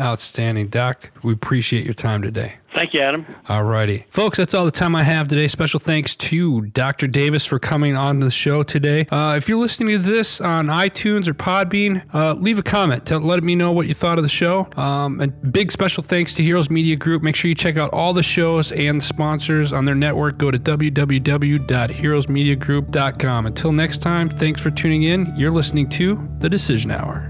Outstanding, 0.00 0.68
Doc. 0.68 1.10
We 1.22 1.32
appreciate 1.32 1.84
your 1.84 1.94
time 1.94 2.22
today. 2.22 2.54
Thank 2.72 2.94
you, 2.94 3.00
Adam. 3.00 3.26
All 3.48 3.64
righty. 3.64 4.06
Folks, 4.10 4.38
that's 4.38 4.54
all 4.54 4.64
the 4.64 4.70
time 4.70 4.94
I 4.94 5.02
have 5.02 5.26
today. 5.26 5.48
Special 5.48 5.80
thanks 5.80 6.14
to 6.16 6.60
Dr. 6.66 7.08
Davis 7.08 7.44
for 7.44 7.58
coming 7.58 7.96
on 7.96 8.20
the 8.20 8.30
show 8.30 8.62
today. 8.62 9.08
Uh, 9.10 9.34
if 9.36 9.48
you're 9.48 9.58
listening 9.58 10.00
to 10.00 10.02
this 10.02 10.40
on 10.40 10.68
iTunes 10.68 11.26
or 11.26 11.34
Podbean, 11.34 12.04
uh, 12.14 12.34
leave 12.34 12.58
a 12.58 12.62
comment. 12.62 13.06
Tell, 13.06 13.18
let 13.20 13.42
me 13.42 13.56
know 13.56 13.72
what 13.72 13.88
you 13.88 13.94
thought 13.94 14.18
of 14.18 14.22
the 14.22 14.28
show. 14.28 14.68
Um, 14.76 15.20
and 15.20 15.52
big 15.52 15.72
special 15.72 16.04
thanks 16.04 16.32
to 16.34 16.44
Heroes 16.44 16.70
Media 16.70 16.94
Group. 16.94 17.22
Make 17.22 17.34
sure 17.34 17.48
you 17.48 17.56
check 17.56 17.76
out 17.76 17.92
all 17.92 18.12
the 18.12 18.22
shows 18.22 18.70
and 18.70 19.00
the 19.00 19.04
sponsors 19.04 19.72
on 19.72 19.84
their 19.84 19.96
network. 19.96 20.38
Go 20.38 20.52
to 20.52 20.58
www.heroesmediagroup.com. 20.58 23.46
Until 23.46 23.72
next 23.72 24.00
time, 24.00 24.30
thanks 24.30 24.60
for 24.60 24.70
tuning 24.70 25.02
in. 25.02 25.34
You're 25.36 25.50
listening 25.50 25.88
to 25.90 26.24
The 26.38 26.48
Decision 26.48 26.92
Hour 26.92 27.28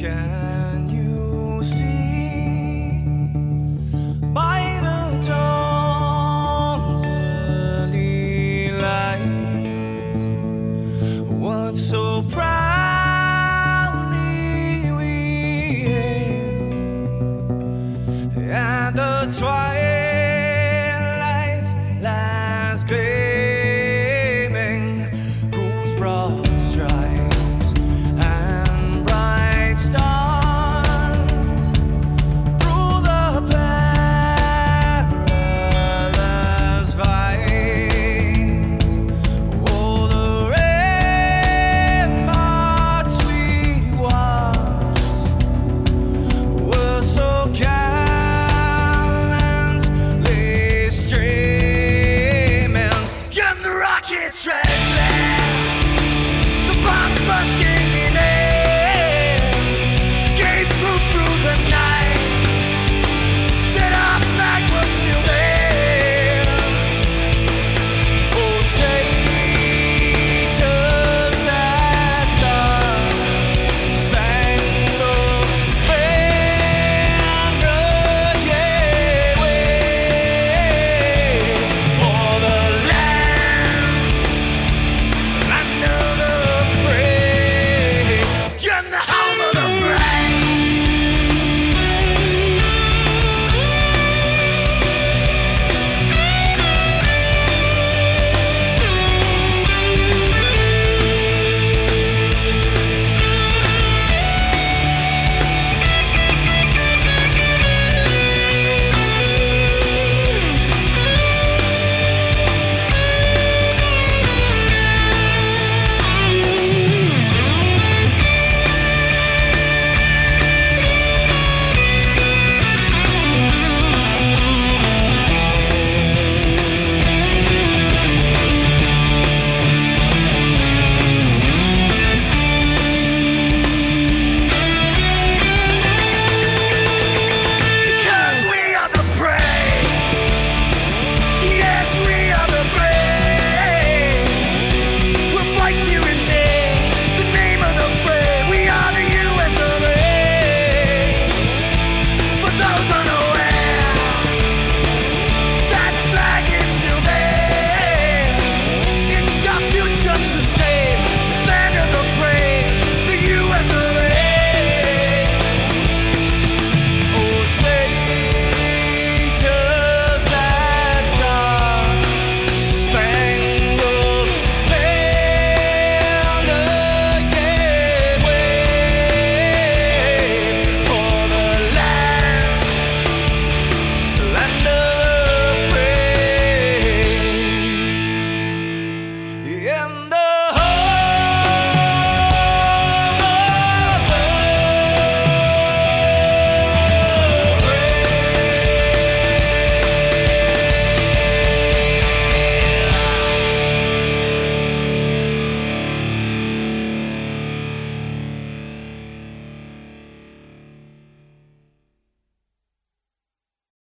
can. 0.00 0.49